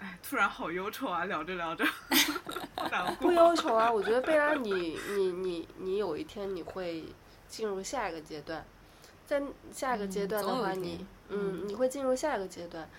[0.01, 1.85] 哎，突然好忧愁啊，聊着聊着，
[3.21, 3.31] 不。
[3.31, 3.91] 忧愁啊。
[3.91, 7.05] 我觉得贝拉你，你你你有一天你会
[7.47, 8.65] 进入下一个阶段，
[9.27, 9.41] 在
[9.71, 12.89] 下一个阶嗯段的话，你嗯，嗯你会进入下一个阶段。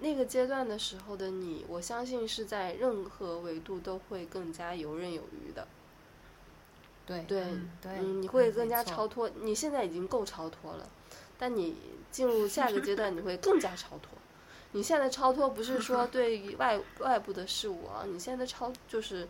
[0.00, 5.66] 那个阶段的时候的你，我相信是在任何维度都会更加游刃有余的。
[7.06, 9.30] 对对，嗯对，嗯，你会嗯更加超脱。
[9.42, 10.88] 你现在已经够超脱了，
[11.38, 11.76] 但你
[12.10, 14.10] 进入下一个阶段，你会更加超脱。
[14.72, 19.26] 你现在的超脱不是说对于外外部的事物啊，你现在的超就是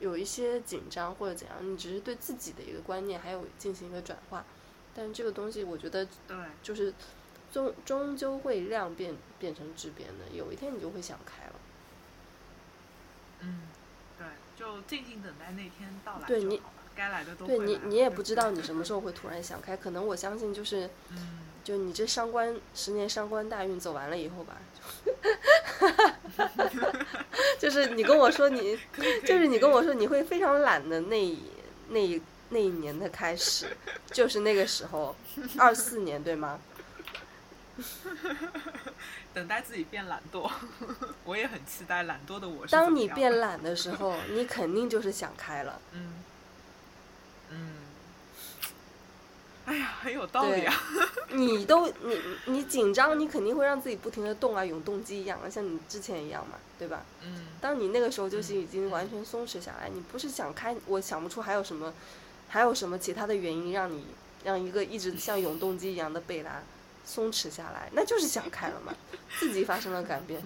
[0.00, 4.44] 有一些紧张或者怎样，你只是对自己的一个观念还有进行一个转化。
[4.94, 6.92] 但是这个东西，我觉得对，就是
[7.50, 11.54] 终终究会量变变成质变的，有一天你就会想开了。
[13.40, 13.62] 嗯，
[14.18, 20.88] 对，就静静等待那天到来对你就好了，该来的都对你，你也不知道你什么时候会突然想开，可能我相信就是。
[21.10, 24.56] 嗯，就你这伤官十年伤官大运走完了以后吧，
[27.56, 28.76] 就是你跟我说你，
[29.24, 31.38] 就是你跟我说你会非常懒的那一
[31.90, 33.76] 那一那一年的开始，
[34.10, 35.14] 就是那个时候，
[35.56, 36.58] 二四年对吗？
[39.32, 40.50] 等待自己变懒惰，
[41.24, 45.80] 我也很期待懒惰的我当你变懒的时候，你肯定就是想开了。
[45.92, 46.24] 嗯嗯，
[49.64, 50.74] 哎呀，很有道理啊，
[51.30, 57.04] 你都你你紧张，你肯定会让自己不停的动啊，永动机一样啊，像你之前一样嘛，对吧？
[57.22, 61.94] 嗯当你那个时候就是已经完全松弛下来，你不是想开，我想不出还有什么，
[62.48, 64.04] 还有什么其他的原因让你
[64.44, 66.60] 让一个一直像永动机一样的贝拉
[67.04, 68.92] 松弛下来，那就是想开了嘛，
[69.38, 70.42] 自己发生了改变。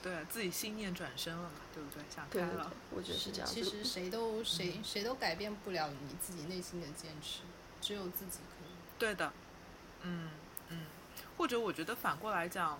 [0.00, 2.02] 嗯，对自己心念转身了嘛，对不对？
[2.08, 3.46] 想开了，，我觉得是这样。
[3.46, 7.40] 其实谁都谁谁都改变不了你自己内心的坚持，
[7.80, 8.70] 只有自己可以。
[8.98, 9.32] 对的，
[10.02, 10.30] 嗯
[10.68, 10.86] 嗯，
[11.36, 12.78] 或者我觉得反过来讲，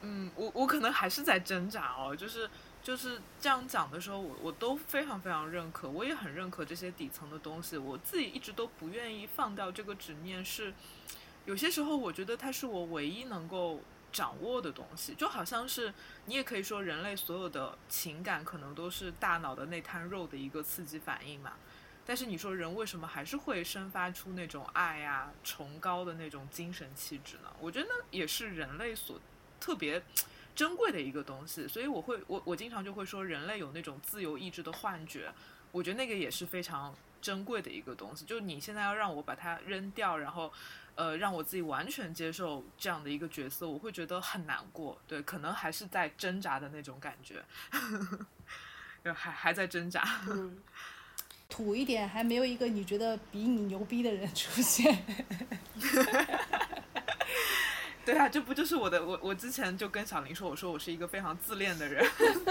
[0.00, 2.50] 嗯，我我可能还是在挣扎哦，就是
[2.82, 10.74] 就是这样讲的时候，我我都非常非常认可，我也很认可这些底层的东西，我自己一直都不愿意放掉这个执念，是
[11.44, 13.80] 有些时候我觉得它是我唯一能够。
[14.12, 15.92] 掌握的东西，就好像是
[16.26, 21.54] 你也可以说，人类所有的情感可能都是大脑的那滩肉的一个刺激反应嘛。
[22.04, 27.52] 但是你说人为什么还是会生发出那种爱呀、崇高的那种精神气质呢？
[27.60, 29.20] 我觉得那也是人类所
[29.60, 30.02] 特别
[30.54, 31.66] 珍贵的一个东西。
[31.68, 35.32] 所以我会我我经常就会说，人类有那种自由意志的幻觉，
[35.70, 38.24] 我觉得那个也是非常珍贵的一个东西。
[38.24, 40.52] 就你现在要让我把它扔掉，然后
[40.94, 45.00] 呃让我自己完全接受这样的一个角色，我会觉得很难过。
[45.06, 47.42] 对，可能还是在挣扎的那种感觉，
[49.04, 50.06] 就还还在挣扎。
[50.28, 50.58] 嗯，
[51.48, 55.04] 土一点，还没有一个你觉得比你牛逼的人出现。
[58.04, 62.04] 对啊，这不就是我的我我之前就跟小林说，我说我是一个非常自恋的人，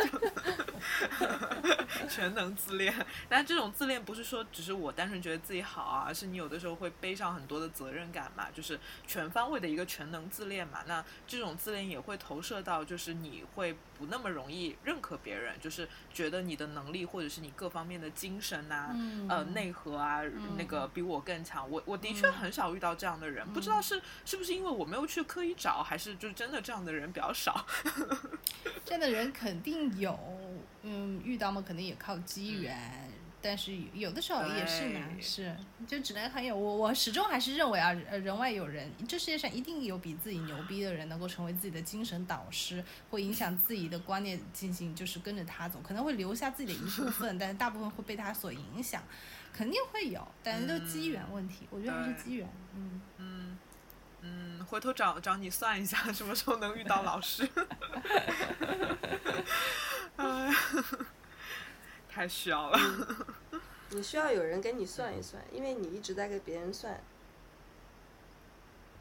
[2.10, 2.94] 全能自恋。
[3.30, 10.80] 但这种自恋不是说只是我单纯觉得自己好啊，而是你有的时候会背上很多的责任感嘛，就是全方位的一个全能自恋嘛。
[10.88, 20.22] 那这种自恋也会投射到，就是你会不那么容易认可别人，就是觉得你的能力或者是你各方面的精神呐、嗯呃内核啊，
[20.58, 21.70] 那个比我更强。
[21.70, 27.66] 我我的确很少遇到这样的人，不知道是是不是因为我没有去刻意找，还是就真的这样的人比较少。
[28.86, 30.18] 这样的人肯定有，
[30.94, 33.10] 嗯，遇到嘛肯定也靠机缘，
[33.42, 35.56] 但是有的时候也是难是，
[35.88, 49.02] 就只能很有我我始终还是认为啊，呃人外有人，这世界上一定有比自己牛逼的人，能够成为自己的精神导师，会影响自己的观念进行就是跟着他走，可能会留下自己的一部分， 但是大部分会被他所影响，
[49.54, 53.02] 肯定会有，但是都机缘问题，我觉得还是机缘，嗯。
[53.18, 53.58] 嗯
[54.22, 57.48] 嗯，回头找找你算一下，什么时候能遇到老师？
[60.18, 60.56] 哎呀，
[62.08, 62.80] 太需要了。
[63.90, 67.02] 你需要有人给你算一算，因为你一直在给别人算。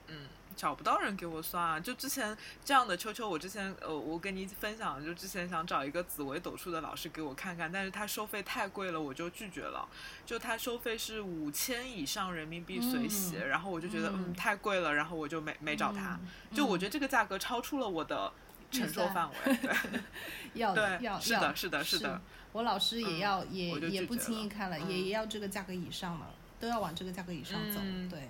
[0.09, 1.81] 嗯，找不到人给我算啊！
[1.81, 9.89] 就之前这样的秋秋，我之前呃，我跟你分享，就之前想找一个紫薇斗数的老师给我看看，但是他收费太贵了，我就拒绝了。
[10.27, 16.19] 就他收费是五千以上人民币随喜，嗯然后我就觉得嗯嗯太贵了，然后我就没没找他。
[16.23, 18.33] 嗯就我觉得这个价格超出了我的
[18.71, 19.57] 承受范围。
[19.57, 19.71] 对
[20.55, 22.21] 要的，对要要是的是的是的
[22.53, 27.79] 我老师也要、也也不轻易看了，嗯也也要这个价格以上了，都要往这个价格以上走。
[27.81, 28.29] 嗯对，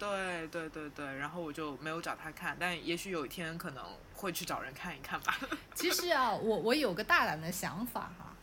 [0.00, 3.84] 对对对对，然后我就没有找他看，但也许有一天可能
[4.14, 5.38] 会去找人看一看吧。
[5.76, 8.34] 其实啊，我我有个大胆的想法哈，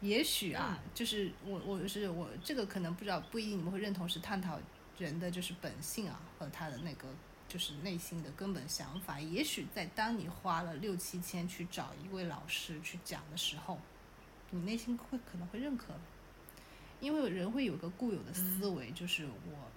[0.00, 4.58] 也许啊，嗯就是我我是我这个可能不知道不一定你们会认同是探讨
[4.96, 7.06] 人的就是本性啊和他的那个
[7.46, 9.20] 就是内心的根本想法。
[9.20, 13.78] 也许在当你花了六七千去找一位老师去讲的时候，
[14.48, 15.92] 你内心会可能会认可，
[16.98, 19.70] 因为人会有个固有的思维，就是我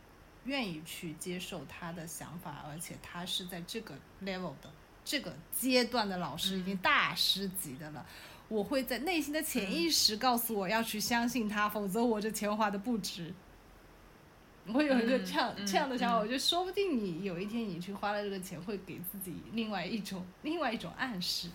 [0.45, 4.69] 愿意去接受他的想法，而且他是在这个 level 的
[5.03, 8.05] 这个阶段的老师，已经大师级的了。
[8.47, 13.33] 我会在内心的潜意识告诉我要去相信他，否则我这钱花的不值。
[14.65, 21.49] 我会有一个这样、嗯这样的想法，嗯我觉得说不定你有一天你去花了这个钱，会给自己另外一种 另外一种暗示。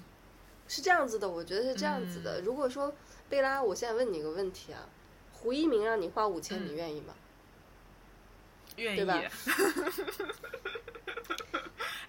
[0.67, 2.41] 是这样子的，我觉得是这样子的。
[2.41, 2.95] 如果说
[3.29, 4.89] 贝拉，我现在问你一个问题啊，
[5.33, 7.15] 胡一鸣让你花五千，嗯你愿意吗？
[8.77, 9.23] 愿意对吧。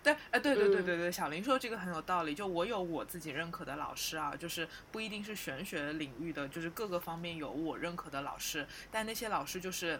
[0.03, 2.35] 对，呃，对对对对，小林说这个很有道理。
[2.35, 9.99] 就我有我自己认可的老师啊，就是不一定是玄学领域的，就是各个方面有我认可的老师，但那些老师就是。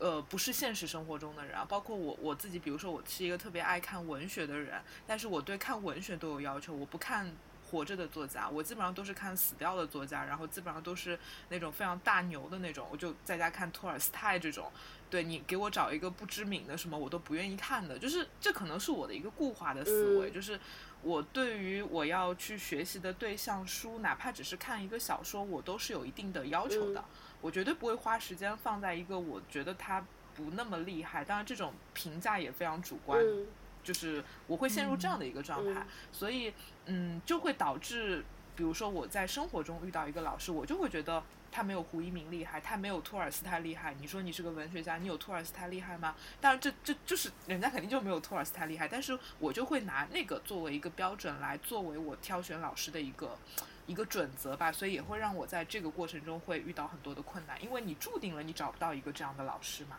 [0.00, 7.32] 呃，不是现实生活中的人啊，包括我我自己，比如说我是一个特别爱看文学的人，但是我对看文学都有要求，我不看
[7.70, 11.16] 活着的作家，我基本上都是看死掉的作家，然后基本上都是
[11.48, 14.70] 那种非常大牛的那种，我就在家看托尔斯泰这种，
[15.14, 20.32] 对你给我找一个不知名的什么，我都不愿意看的，就是这可能是我的一个固化的思维，嗯。
[20.32, 20.58] 就是
[21.02, 27.04] 我对于我要去学习的对象书，哪怕只是看一个小说，我都是有一定的要求的，嗯。
[27.42, 30.04] 我绝对不会花时间放在一个我觉得它
[30.34, 33.46] 不那么厉害，当然这种评价也非常主观，嗯。
[33.84, 35.86] 就是我会陷入这样的一个状态，嗯。
[36.10, 36.52] 所以
[36.86, 38.24] 嗯，就会导致，
[38.56, 41.22] 比如说我在生活中遇到一个老师，我就会觉得
[41.54, 43.94] 他没有胡一鸣厉害，他没有托尔斯泰厉害。
[44.00, 46.16] 你说你是个文学家，你有托尔斯泰厉害吗？
[46.40, 53.38] 当然这，这就是人家肯定就没有托尔斯泰厉害，但是我就会拿那个作为一个标准来作为我挑选老师的一个。
[53.86, 59.98] 一个准则吧，所以也会让我在这个过程中会遇到很多的困难，因为你注定了你找不到一个这样的老师嘛。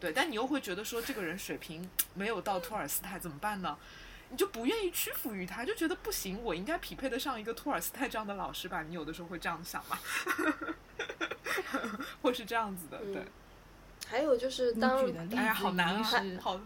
[0.00, 3.78] 对，但你又会觉得说这个人水平没有到托尔斯泰怎么办呢？
[4.30, 8.82] 你就不愿意屈服于他，就觉得不行，我应该匹配得上一个托尔斯泰这样的老师吧？
[8.82, 9.96] 你有的时候会这样想嘛，
[12.22, 13.22] 会是这样子的，嗯对。
[14.08, 16.02] 还有就是你当的例子哎呀，好难啊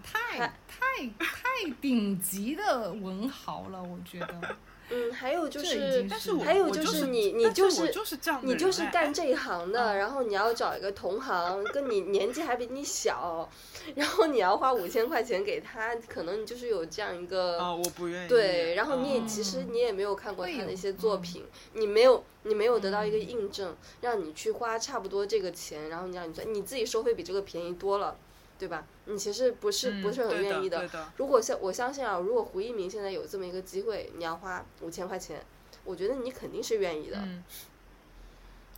[0.03, 4.57] 太太太顶级的文豪了，我觉得。
[4.91, 13.49] 嗯，还有就是，但是我还有就是你，你就是我就是这样你就是干这一行的，然后你要找一个同行，跟你年纪还比你小，
[13.95, 17.59] 然后你要花五千块钱给他，可能你就是有这样一个。
[17.59, 18.29] 啊，我不愿意。
[18.29, 28.17] 对，然后你也嗯其实你也没有看过他的一些作嗯品，你没有你没有得到一个印证，让你去花差不多这个钱，然后你让你算，你自己收费比这个便宜多了，
[28.59, 28.87] 对吧？
[29.07, 35.45] 你其实不是不嗯是很愿意的如果像我相信啊，如果胡一鸣现在有这么一个机会，你要花五千块钱，
[35.85, 37.19] 我觉得你肯定是愿意的。
[37.19, 37.45] 嗯，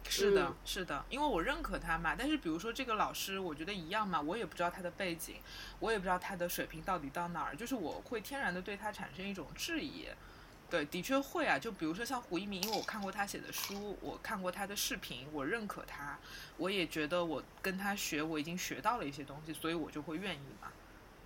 [0.09, 2.16] 是的嗯，是的，因为我认可他嘛。
[2.18, 5.37] 但是比如说这个老师，我觉得一样嘛，我也不知道他的背景，
[5.81, 10.07] 我也不知道他的水平到底到哪儿，就是我会天然的对他产生一种质疑。
[10.68, 11.58] 对，的确会啊。
[11.58, 16.18] 就比如说像胡一鸣，因为我看过他写的书，我看过他的视频，我认可他，
[16.56, 20.68] 我也觉得我跟他学，我已经学到了一些东西，所以我就会愿意嘛。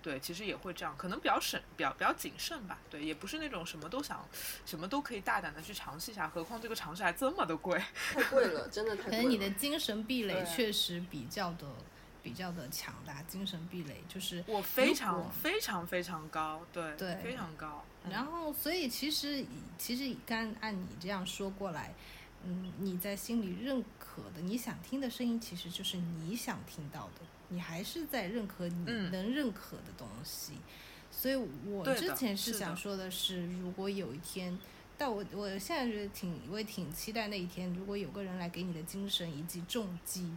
[0.03, 2.79] 对，其实也会这样，可能比较省，比较比较谨慎吧。
[2.89, 4.27] 对，也不是那种什么都想，
[4.65, 7.79] 什么都可以大胆的去尝试一下，何况这个尝试还这么的贵。
[8.15, 9.17] 太贵了，真的太贵了。
[9.19, 11.67] 可能你的精神壁垒确实比较的
[12.23, 17.85] 比较的强大，精神壁垒就是我非常非常非常高，对，对非常高。
[18.05, 19.45] 嗯然后，所以其实
[19.79, 21.93] 其实刚按你这样说过来，
[22.45, 30.55] 嗯，你在心里认可的，你想听的声音，其实就是你想听到的，你还是在认可你嗯能认可的东西。
[31.11, 31.35] 所以
[31.67, 34.59] 我之前是想说的是，如果有一天，
[34.97, 40.33] 但我我现在觉得挺我也挺期待那一天，如果有个人来给你的精神一记重击。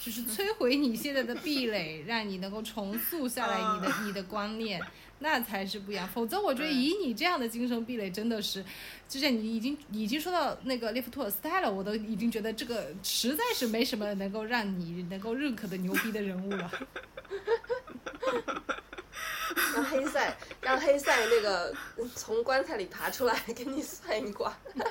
[0.00, 4.80] 就是摧毁你现在的壁垒，让你能够重塑下来你的、你的观念，
[5.20, 6.08] 那才是不一样。
[6.08, 8.64] 否则，我觉得以你这样的精神壁垒，真的是，
[9.08, 16.70] 之前你已经已经说到那个列夫·托尔斯泰了，我都已经觉得这个实在是没什么能够让你能够认可的牛逼的人物了。
[19.74, 21.74] 让黑塞，让黑塞那个
[22.14, 24.56] 从棺材里爬出来给你算一卦。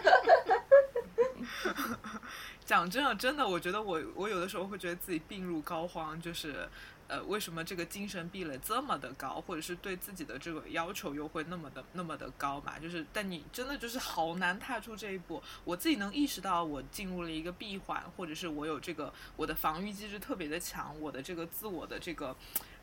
[2.65, 6.67] 讲真的，真的，我觉得我我有的时候会觉得自己病入膏肓，就是
[7.07, 12.77] 呃，为什么这个精神壁垒这么的高，或者是对自己的这个要求又会那么的那么的高嘛？
[12.79, 15.41] 就是，但你真的就是好难踏出这一步。
[15.63, 22.35] 我自己能意识到我进入了一个闭环，或者是我有这个我的防御机制特别的强，我的这个自我的这个。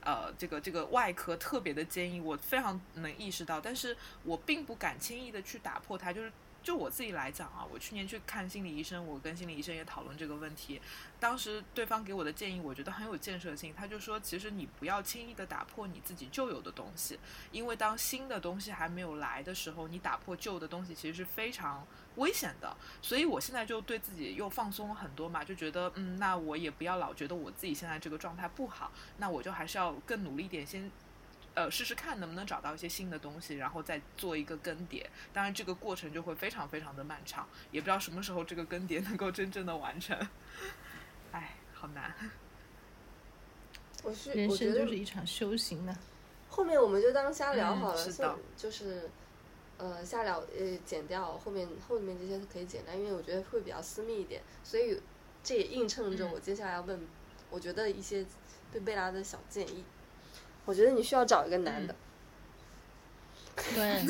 [0.06, 6.12] 呃，这个这个外壳特别的坚硬，我非常能意识到，但是我并不敢轻易的去打破它。
[6.12, 6.30] 就是
[6.64, 10.80] 就我自己来讲啊，我去年去看心理医生，我跟心理医生也讨论这个问题。
[11.20, 13.74] 当时对方给我的建议，我觉得很有建设性。
[13.76, 17.20] 他就说，其实你不要轻易的打破你自己旧有的东西，
[17.52, 21.86] 因为当新的东西还没有来的时候，你打破旧的东西其实是非常
[22.16, 22.74] 危险的。
[23.02, 30.90] 所以我现在就对自己又放松了很多嘛，就觉得嗯，那我也不要老觉得我自己现在这个状态不好，那我就还是要更努力一点，先。
[31.54, 35.06] 呃，试试看能不能找到一些新的东西，然后再做一个更迭。
[35.32, 40.18] 当然，这个过程就会非常非常的漫长，也不知道什么时候这个更迭能够真正的完成。
[41.30, 42.12] 哎，好难。
[44.02, 45.96] 我是人我觉得生就是一场修行呢。
[46.48, 49.08] 后面我们就当瞎聊嗯好了，是的就是
[49.78, 55.00] 呃瞎聊呃剪掉后面后面这些可以剪掉，因为我觉得会比较私密一点，所以
[55.42, 57.00] 这也映衬着嗯我接下来要问，
[57.48, 58.26] 我觉得一些
[58.72, 59.84] 对贝拉的小建议。
[60.64, 61.94] 我觉得你需要找一个男的，
[63.74, 64.02] 对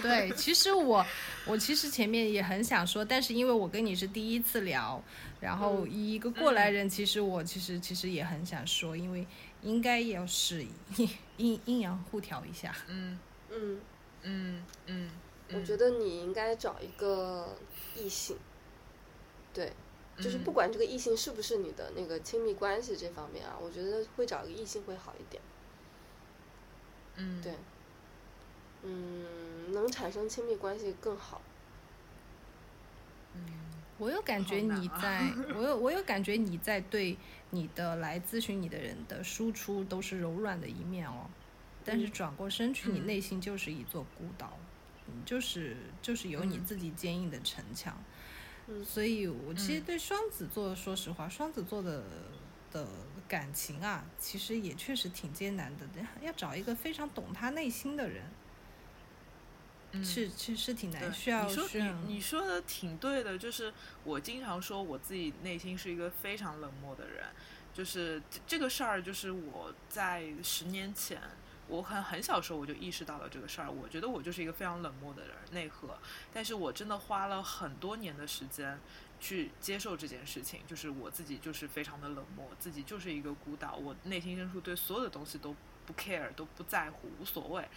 [0.00, 1.04] 对，其实我
[1.46, 5.02] 我其实前面也很想说，但是因为我跟你是第一次聊，
[5.40, 9.26] 然后一个过来人，其实我其实其实也很想说，因为
[9.62, 10.64] 应该要是
[10.96, 12.74] 阴阴阴阳互调一下。
[12.88, 13.18] 嗯
[13.50, 13.80] 嗯，
[14.22, 15.10] 嗯嗯，
[15.52, 17.56] 我觉得你应该找一个
[17.96, 18.36] 异性，
[19.52, 19.72] 对，
[20.20, 25.42] 就是不管这个异性是不是你的那个亲密关系这方面啊，我觉得会找一个异性会好一点。
[27.18, 27.40] 嗯。
[27.42, 27.52] 对，
[28.82, 31.40] 嗯，能产生亲密关系更好。
[33.34, 33.42] 嗯
[33.98, 37.16] 我有感觉你在， 我有我有感觉你在对
[37.50, 41.26] 你的来咨询你的人的输出都是柔软的一面哦，
[41.84, 42.12] 但是嗯。
[42.12, 43.06] 转过身去，你嗯。
[43.06, 44.56] 内心就是一座孤岛，
[45.08, 46.64] 嗯就是就是有你嗯。
[46.64, 47.96] 自己坚硬的城墙。
[48.68, 48.84] 嗯。
[48.84, 49.84] 所以我其实嗯。
[49.84, 52.04] 对双子座，说实话，双子座的
[52.70, 52.86] 的
[53.28, 55.86] 感情啊，其实也确实挺艰难的，
[56.22, 58.24] 要找一个非常懂他内心的人，
[59.92, 63.72] 嗯是其实是挺难，对，需要你说需要你你说的挺对的，就是
[64.02, 67.26] 我经常说我自己内心是一个非常冷漠的人，
[67.74, 71.20] 就是这这个事儿，就是我在十年前，
[71.68, 75.98] 我很很小时候我就意识到了这个事儿，我觉得我就是一个非常冷漠的人，内核，
[76.32, 78.78] 但是我真的花了很多年的时间。
[79.20, 85.54] 去接受这件事情，就是我自己就是非常的冷漠，自己就是一个孤岛，我内心深处对所有的东西都
[85.86, 87.68] 不 care，都不在乎，无所谓。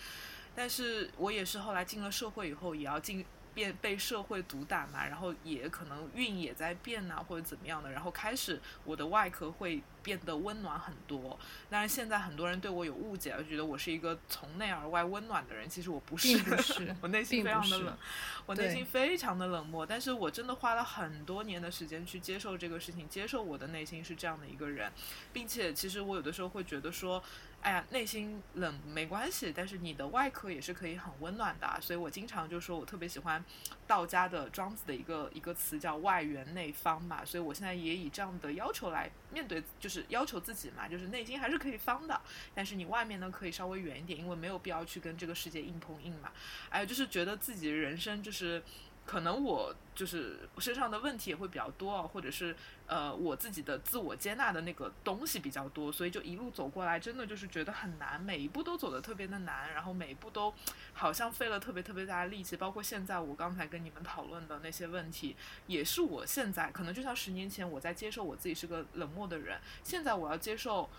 [0.54, 11.38] 但是我也是后来进了社会以后，也要进变被社会毒打嘛，然后也可能运也在变呐、或者怎么样的，然后开始我的外壳会变得温暖很多。
[11.70, 17.98] 但是现在很多人对我有误解，就觉得我是一个从内而外温暖的人，其实我不是，不是 我内心非常的冷，
[18.46, 19.86] 我内心非常的冷漠。
[19.86, 24.92] 但是我真的花了很多年的时间去接受这个事情，接受我的内心是这样的一个人，
[25.34, 27.24] 并且其实我有的时候会觉得说。
[27.62, 33.44] 哎呀，内心冷没关系，但是你的外壳也是可以很温暖的啊、所以我经常就说我特别喜欢
[33.86, 42.20] 道家的庄子的一个一个词叫外圆内方嘛，所以我现在也以这样的要求来面对，就是要求自己嘛，就是内心还是可以方的，
[42.56, 46.32] 但是你外面呢可以稍微圆一点，因为没有必要去跟这个世界硬碰硬嘛。
[46.70, 48.64] 还有就是觉得自己人生就是。
[49.06, 52.56] 可能我就是身上的问题也会比较多啊，或者是
[52.88, 60.54] 呃我自己的自我接纳的那个东西比较多，所以就一路走过来，真的就是觉得很难，每一步都走得特别的难，然后每一步都
[60.94, 65.36] 好像费了特别特别大的力气，包括现在我刚才跟你们讨论的那些问题，
[65.68, 70.90] 也是我现在可能就像十年前我在接受我自己是个冷漠的人，现在我要接受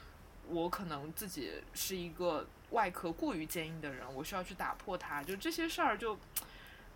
[0.48, 6.18] 我可能自己是一个外壳过于坚硬的人，我需要去打破它，就这些事儿就。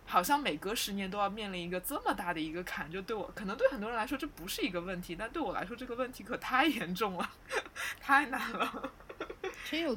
[0.07, 7.29] 好像每隔十年都要面临一个这么大的一个坎，就对我可能对很多人来说这不是一个问题，但对我来说这个问题可太严重了，
[7.99, 8.91] 太难了，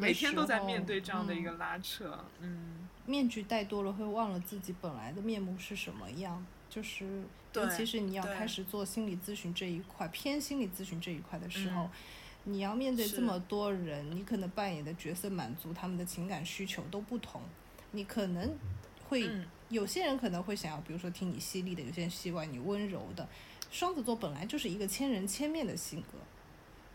[0.00, 6.44] 每天都在面对这样的一嗯个拉扯，嗯，面具戴多了，会忘了自己本来的面目是什么样。
[6.68, 7.24] 就是，
[7.54, 8.62] 尤其是你要开始。
[8.64, 11.90] 做心理咨询这一块，偏心理咨询这一块的时候，嗯
[12.44, 17.42] 你要面对这么多人，你可能扮演的角色满足他们的情感需求都不同，
[17.90, 18.56] 你可能
[19.08, 23.26] 会、嗯有些人可能会想要，比如说听你犀利的，有些人希望你温柔的。
[23.70, 26.18] 双子座本来就是一个千人千面的性格，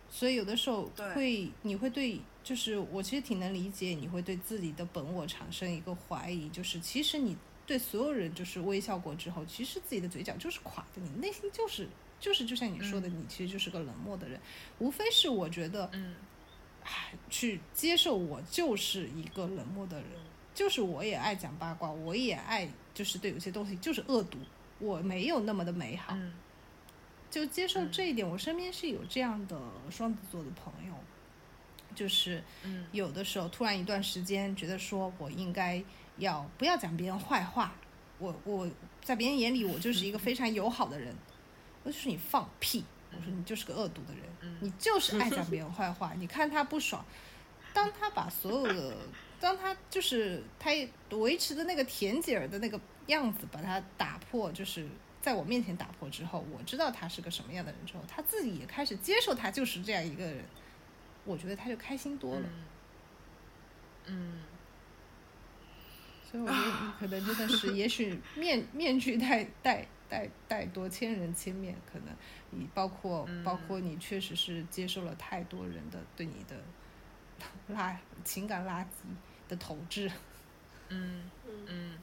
[0.10, 7.36] 所以有的时候会你会对，就是我其实挺能理解，你会对自己的本我产生一个怀疑，就是其实你
[7.66, 11.88] 对所有人就是微笑过之后，其实自己的嘴角就是垮的，你内心就是
[12.20, 14.40] 就是就像你说的，你其实就是个冷漠的人，
[14.80, 16.16] 无非是我觉得，嗯。
[16.88, 20.08] 唉，去接受我就是一个冷漠的人，
[20.56, 24.40] 就是我也爱讲八卦，我也爱就是对有些东西就是恶毒，
[24.80, 26.34] 我没有那么的美好，嗯
[27.30, 28.28] 就接受嗯这一点。
[28.28, 29.60] 我身边是有这样的
[29.92, 30.94] 双子座的朋友，
[31.94, 35.84] 就是嗯有的时候突然一段时间觉得说我应该
[36.18, 37.76] 要不要讲别人坏话，
[38.18, 38.70] 我我
[39.04, 41.14] 在别人眼里我就是一个 非常友好的人，
[41.84, 47.04] 我就说你放屁，我说你就是个恶毒的人，嗯你就是爱讲别人坏话，你看他不爽，
[47.74, 48.96] 当他把所有的，
[49.40, 50.72] 当他就是他
[51.12, 54.88] 维持的那个甜姐儿的那个样子，把他打破，就是
[55.22, 60.44] 在我面前打破之后，我知道他是个什么样的人之后，他自己也开始接受他就是这样一个人，
[61.26, 62.50] 我觉得他就开心多了。
[64.08, 64.42] 嗯
[66.30, 72.08] 所以我觉得你可能真的是，也许面 面具太戴戴戴多千人千面，可能
[72.50, 76.56] 你包括、嗯包括你确实是接受了太多人的对你的
[77.74, 78.88] 垃情感垃圾
[79.48, 80.12] 的投掷。
[80.90, 81.98] 嗯嗯嗯，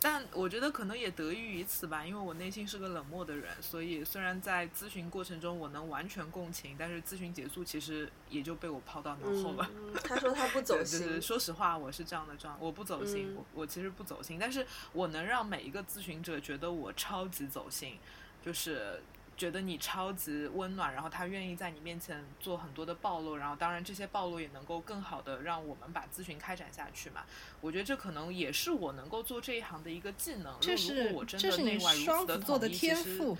[0.00, 9.70] 但我觉得可能也得益于此吧，因为我内心是个冷漠的人，所以虽然在咨询过程中我能完全共情，但是咨询结束其实也就被我抛到脑后了。
[9.76, 17.96] 嗯，他说他不 走心，就心是，说实话，我是这样的状，我不走心，嗯我我其实不走心，但是我能让每一个咨询者觉得我超级走心，
[18.44, 19.00] 就是
[19.36, 27.24] 觉得你超级温暖，然后他愿意在你面前做很多的暴露，然后当然这些暴露也能够更好的让我们把咨询开展下去嘛。
[27.60, 30.54] 我觉得这可能也是我能够做这一行的一个技能。
[30.54, 33.36] 如这是果我真这是你的内外如此双子座的一其实天赋。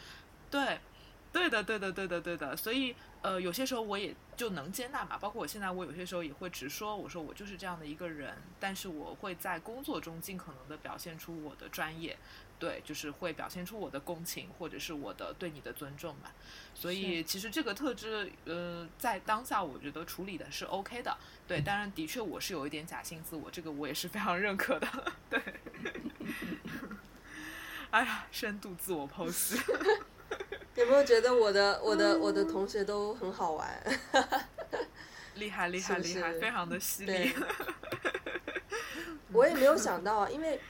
[0.51, 0.78] 对，
[1.32, 2.56] 对的，对的，对的，对的。
[2.56, 5.18] 所以呃，有些时候我也就能接纳嘛。
[5.18, 12.16] 包括我现在，我有些时候也会直说，我说我就是这样的一个人，但是我会在工作中尽可能的表现出我的专业，
[12.59, 16.31] 对，就是会表现出我的共情或者是我的对你的尊重嘛。
[16.74, 21.16] 所以其实这个特质，呃，在当下我觉得处理的是 OK 的。
[21.47, 24.89] 对，当然的确我是有一点假性自我，这个我也是非常认可的。
[25.31, 25.41] 对。
[27.91, 29.59] 哎呀，深度自我剖析。
[30.74, 33.83] 有没有觉得我的我的我的同学都很好玩？
[35.35, 37.35] 厉害厉害厉害， 非常的犀对利。
[39.33, 40.61] 我也没有想到啊，因为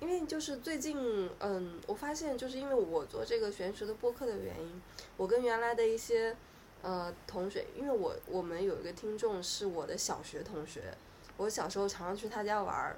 [0.00, 4.82] 因为就是最近，嗯，我发现就是因为我做这个玄学的播客的原因，
[5.16, 6.34] 我跟原来的一些
[6.82, 10.94] 呃同学，因为我我们有一个听众是我的小学同学，
[11.36, 12.96] 我小时候常常去他家玩儿，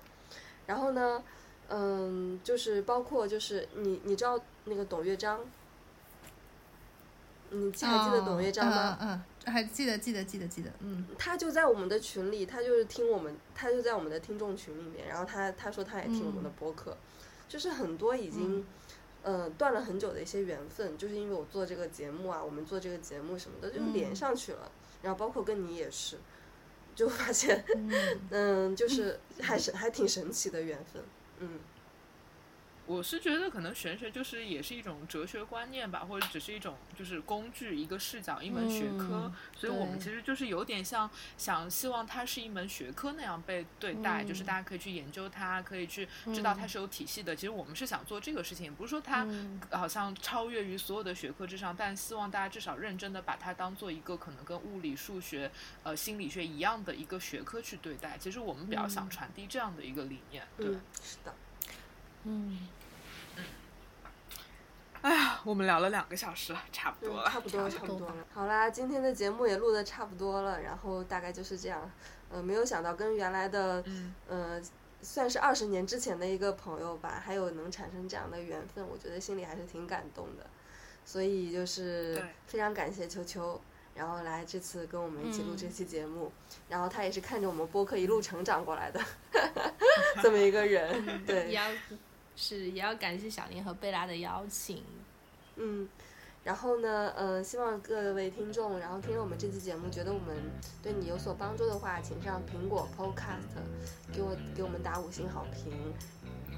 [0.67, 1.23] 然后呢，
[1.69, 5.41] 嗯，就是包括就是你你知道那个董乐章，
[7.51, 8.97] 你记还记得董乐章吗？
[9.01, 16.97] 嗯嗯嗯，还记得记得记得记得，嗯，他就在我们的群里，他就是听我们，他就在我们的听众群里面，然后他他说他也听我们的播客，
[17.49, 18.65] 就是很多已经。
[19.25, 24.69] 呃，断了很久的一些缘分，就是因为我做这个节目啊，我们做这个节目什么的，就连上去了。
[25.01, 26.19] 然后包括跟你也是，
[26.97, 27.65] 就发现，
[28.31, 31.01] 嗯，就是还是还挺神奇的缘分，
[31.39, 31.61] 嗯。
[32.85, 47.37] 我是觉得可能玄学就是也是一种哲学观念吧，或者只是一种就是工具、一个视角、一门学科，所以我们其实就是有点像想希望它是一门学科那样被对待，就是大家可以去研究它，可以去知道它是有体系的。
[47.37, 49.27] 其实我们是想做这个事情，不是说它
[49.71, 55.51] 好像超越于所有的学科之上，但希望大家至少认真的把它当做一个可能跟物理、数学、
[55.85, 58.19] 呃心理学一样的一个学科去对待。
[58.19, 60.67] 其实我们比较想传递这样的一个理念，对，
[61.01, 61.33] 是的。
[62.25, 62.59] 嗯，
[65.01, 68.15] 哎呀，我们聊了两个小时，差不多了，差不多，差不多了。
[68.33, 71.91] 好啦，今天的节目也录的差不多了，然后大概就是这样。
[72.31, 73.85] 呃，没有想到跟原来的，
[74.29, 74.61] 呃，
[75.03, 80.47] 算是二十年之前的一个朋友吧，还有能产生这样的缘分，我觉得心里还是挺感动的。
[81.05, 83.61] 所以就是非常感谢秋秋，
[83.95, 86.31] 然后来这次跟我们一起录这期节目，
[86.69, 89.01] 然后他也是看着我们播客一路成长过来的，
[90.23, 91.51] 这么一个人，对。
[92.35, 94.83] 是，也要感谢小林和贝拉的邀请。
[95.57, 95.89] 嗯，
[96.45, 100.37] 然后呢，呃，希望各位听众，然后听了我们这期节目，觉得我们
[100.83, 103.61] 对你有所帮助的话，请上苹果 Podcast，
[104.13, 105.73] 给我给我们打五星好评。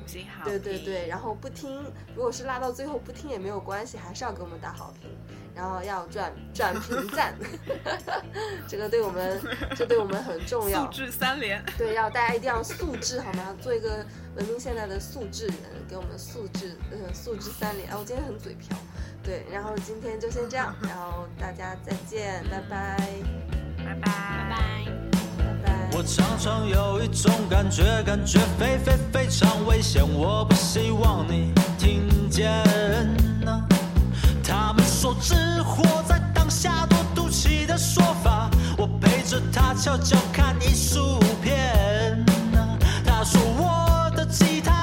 [0.04, 0.44] 五星好。
[0.44, 1.82] 对对对，然后不听，
[2.14, 5.10] 如果是拉到最后不听也没有关系，还是要给我们打好评，
[5.54, 7.34] 然后要转转评 赞，
[8.68, 9.40] 这个对我们，
[9.74, 10.84] 这对我们很重要。
[10.84, 11.64] 素质三连。
[11.78, 13.56] 对，要大家一定要素质好吗？
[13.60, 14.04] 做一个。
[14.36, 15.56] 文明现代的素质人，
[15.88, 17.88] 给我们素质，呃，素质三连。
[17.88, 18.76] 哎，我今天很嘴瓢，
[19.22, 22.96] 对，然后今天就先这样，然后大家再见，拜拜，
[23.76, 25.23] 拜拜，拜拜，拜拜。
[25.96, 32.50] 我常常有一种感觉，感觉非非非常危险，我不希望你听见。
[34.42, 42.26] 他们说只活在当下多赌气的说法，我陪着他悄悄看艺术片。
[43.06, 44.26] 他说我的。
[44.26, 44.73] 吉他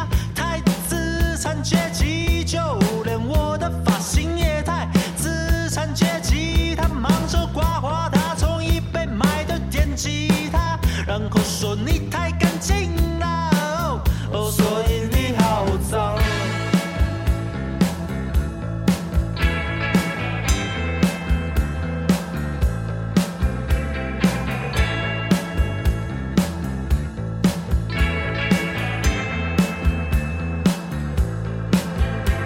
[11.61, 16.17] 说你太干净了，哦，所以你好脏。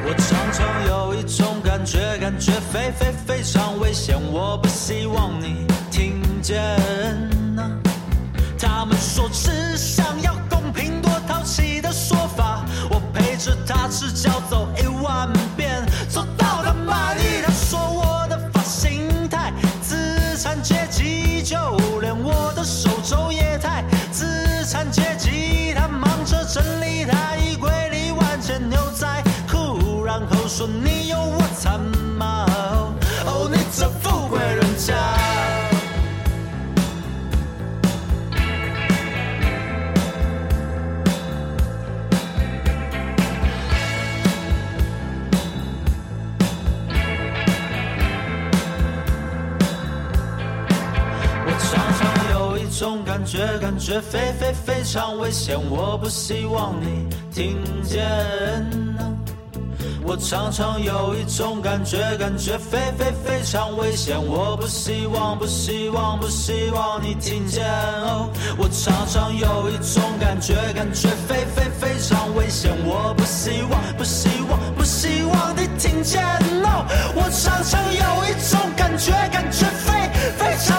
[0.03, 5.54] 我常常有一种感觉感觉非非非常危险，我不希望你
[30.55, 31.45] 说你有我。
[31.57, 31.79] 残
[32.17, 32.45] 毛，
[33.25, 34.93] 哦，你这富贵人家。
[51.45, 58.84] 我常常有一种感觉，感觉非非非常危险，我不希望你听见。
[60.07, 64.15] 我常常有一种感觉，感觉非非非常危险。
[64.15, 67.65] 我不希望，不希望，不希望你听见。
[67.65, 72.71] 哦，我常常有一种感觉，感觉非非非常危险。
[72.85, 76.23] 我不希望，不希望，不希望你听见。
[76.23, 79.91] 哦，我常常有一种感觉，感觉非
[80.37, 80.74] 非常